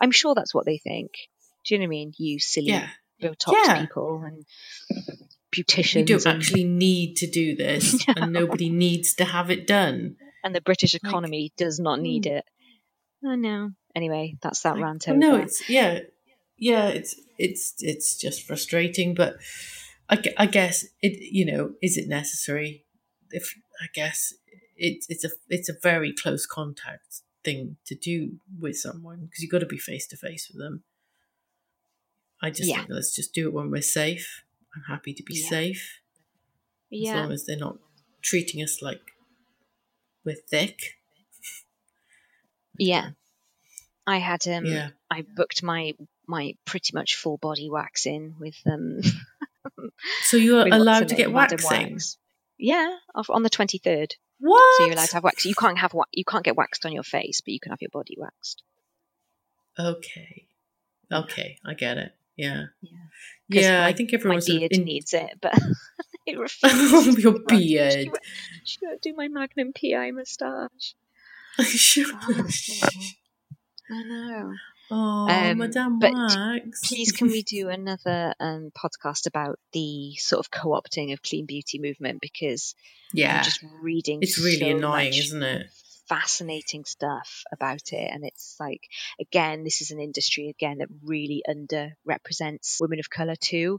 [0.00, 1.12] I'm sure that's what they think.
[1.64, 2.12] Do you know what I mean?
[2.18, 2.88] You silly yeah.
[3.22, 3.80] Botox Yeah.
[3.80, 4.44] people and
[5.54, 6.00] beauticians.
[6.00, 8.14] You don't and, actually need to do this, No.
[8.16, 10.16] and nobody needs to have it done.
[10.44, 12.36] and the British Like, economy does not need hmm.
[12.36, 12.44] it.
[13.24, 13.70] I know.
[13.94, 15.18] Anyway, that's that Like, rant oh, over.
[15.18, 16.00] No, it's yeah,
[16.56, 16.88] yeah.
[16.88, 19.36] It's it's it's just frustrating, but
[20.08, 21.18] I, I guess it.
[21.32, 22.84] You know, is it necessary?
[23.30, 24.32] If I guess
[24.78, 29.50] it's it's a it's a very close contact thing to do with someone because you've
[29.52, 30.82] got to be face to face with them.
[32.42, 32.78] I just Yeah.
[32.78, 34.44] think let's just do it when we're safe.
[34.74, 35.48] I'm happy to be Yeah.
[35.48, 36.00] safe
[36.92, 37.78] as long as they're not
[38.22, 39.00] treating us like
[40.24, 40.98] we're thick.
[42.78, 43.10] Yeah.
[44.06, 44.90] I had um Yeah.
[45.10, 45.94] I booked my
[46.26, 49.00] my pretty much full body wax in with um
[50.22, 51.92] So you're allowed to get waxing?
[51.92, 52.16] Wax.
[52.58, 52.96] Yeah,
[53.28, 54.16] on the twenty third.
[54.40, 54.76] What?
[54.76, 55.44] So you're allowed to have wax.
[55.44, 57.90] You can't have you can't get waxed on your face, but you can have your
[57.92, 58.62] body waxed.
[59.78, 60.46] Okay.
[61.12, 62.12] Okay, I get it.
[62.36, 62.64] Yeah.
[62.82, 62.90] Yeah.
[63.48, 65.54] Yeah, I my- think My everyone's sort beard in- needs it, but
[66.26, 67.18] it refuses.
[67.22, 67.92] your beard.
[67.92, 68.18] She won't-
[68.64, 70.94] She won't do my Magnum PI moustache.
[71.64, 72.06] Sure.
[73.90, 74.52] Oh, I know.
[74.90, 76.88] Oh, Um, Madame but Wax.
[76.88, 81.78] Please, can we do another um, podcast about the sort of co-opting of clean beauty
[81.78, 82.20] movement?
[82.20, 82.74] Because
[83.12, 83.38] Yeah.
[83.38, 84.18] I'm just reading.
[84.22, 85.66] It's really so annoying, much isn't it?
[86.08, 88.80] Fascinating stuff about it, and it's like
[89.20, 93.78] again, this is an industry again that really underrepresents women of color too.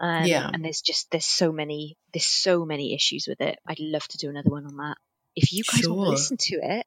[0.00, 0.50] Um, Yeah.
[0.52, 3.58] and there's just there's so many there's so many issues with it.
[3.64, 4.96] I'd love to do another one on that.
[5.36, 6.86] If you guys want to listen to it,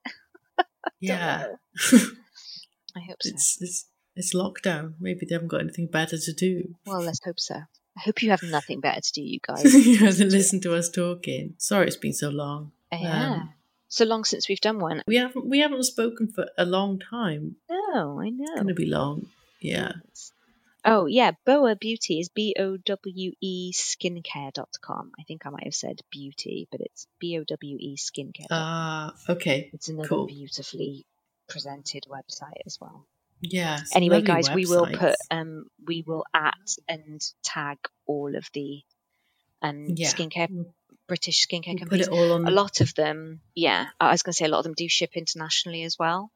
[1.00, 1.46] Yeah.
[2.96, 3.30] I hope so.
[3.30, 3.86] it's it's
[4.16, 4.94] it's lockdown.
[5.00, 6.76] Maybe they haven't got anything better to do.
[6.86, 7.56] Well, let's hope so.
[7.56, 9.64] I hope you have nothing better to do, you guys.
[9.88, 11.56] yeah, than listen to us talking.
[11.58, 12.72] Sorry, it's been so long.
[12.92, 13.34] Yeah.
[13.34, 13.54] Um,
[13.88, 15.02] so long since we've done one.
[15.08, 17.56] we haven't we haven't spoken for a long time.
[17.70, 18.46] No, I know.
[18.48, 19.28] It's gonna be long.
[19.60, 19.94] Yeah.
[20.88, 21.32] Oh, yeah.
[21.46, 25.12] Bowe Beauty is B O W E skincare.com.
[25.20, 28.46] I think I might have said beauty, but it's B O W E skincare.
[28.52, 29.72] Ah, okay.
[29.74, 30.28] it's another cool.
[30.28, 31.06] beautifully
[31.48, 33.06] presented website as well.
[33.42, 33.92] Yes.
[33.96, 37.78] Anyway, guys, we will put um we will at and tag
[38.08, 38.82] all of the
[39.62, 40.10] um Yeah.
[40.12, 40.74] skincare We'll
[41.08, 42.48] British skincare put it all on.
[42.48, 44.90] a lot of them, yeah, I was going to say a lot of them do
[44.90, 46.32] ship internationally as well.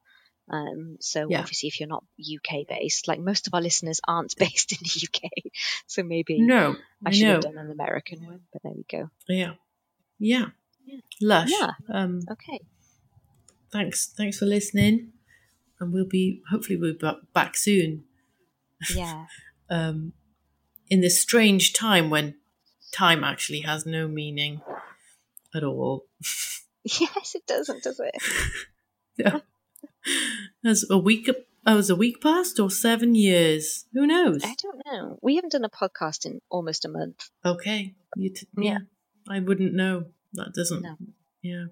[0.51, 1.39] Um, so Yeah.
[1.39, 5.07] obviously, if you're not UK based, like most of our listeners aren't based in the
[5.07, 5.51] UK,
[5.88, 7.34] so maybe No, I should know.
[7.36, 8.41] have done an American one.
[8.53, 9.10] But there we go.
[9.28, 9.53] Yeah,
[10.20, 10.47] yeah,
[10.86, 10.99] Yeah.
[11.22, 11.49] lush.
[11.51, 11.72] Yeah.
[11.91, 12.60] Um, Okay.
[13.72, 15.13] Thanks, thanks for listening,
[15.80, 18.03] and we'll be hopefully we'll be back soon.
[18.93, 19.26] Yeah.
[19.72, 20.13] Um,
[20.89, 22.34] in this strange time when
[22.91, 24.61] time actually has no meaning
[25.53, 26.07] at all.
[26.84, 28.15] yes, it doesn't, does it?
[29.17, 29.41] Yeah.
[30.63, 31.30] Has a week?
[31.67, 33.86] Oh, has a week passed or seven years?
[33.93, 34.41] Who knows?
[34.43, 35.20] I don't know.
[35.22, 37.30] We haven't done a podcast in almost a month.
[37.45, 38.72] Okay, you t- Yeah.
[38.72, 38.78] yeah.
[39.30, 40.05] I wouldn't know.
[40.34, 40.82] That doesn't.
[40.82, 40.95] No.
[41.43, 41.65] Yeah.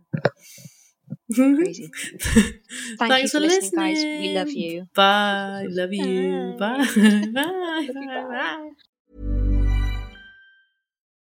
[1.34, 1.91] Crazy.
[2.20, 4.03] Thank Thanks you for listening, guys.
[4.03, 4.88] We love you.
[4.95, 5.66] Bye.
[5.70, 6.55] Love you.
[6.58, 6.78] Bye.
[6.78, 6.86] Bye.
[6.95, 7.89] Bye.
[7.93, 8.03] Bye.
[8.05, 8.24] bye.
[8.30, 8.70] Bye.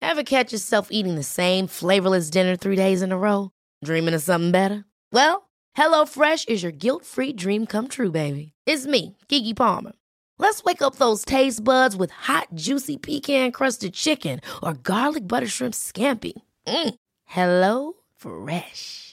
[0.01, 3.51] Ever catch yourself eating the same flavorless dinner three days in a row?
[3.83, 4.83] Dreaming of something better?
[5.11, 8.53] Well, HelloFresh is your guilt-free dream come true, baby.
[8.65, 9.93] It's me, Gigi Palmer.
[10.37, 15.73] Let's wake up those taste buds with hot, juicy pecan-crusted chicken or garlic butter shrimp
[15.73, 16.33] scampi.
[16.67, 16.95] Mm.
[17.25, 19.12] Hello Fresh.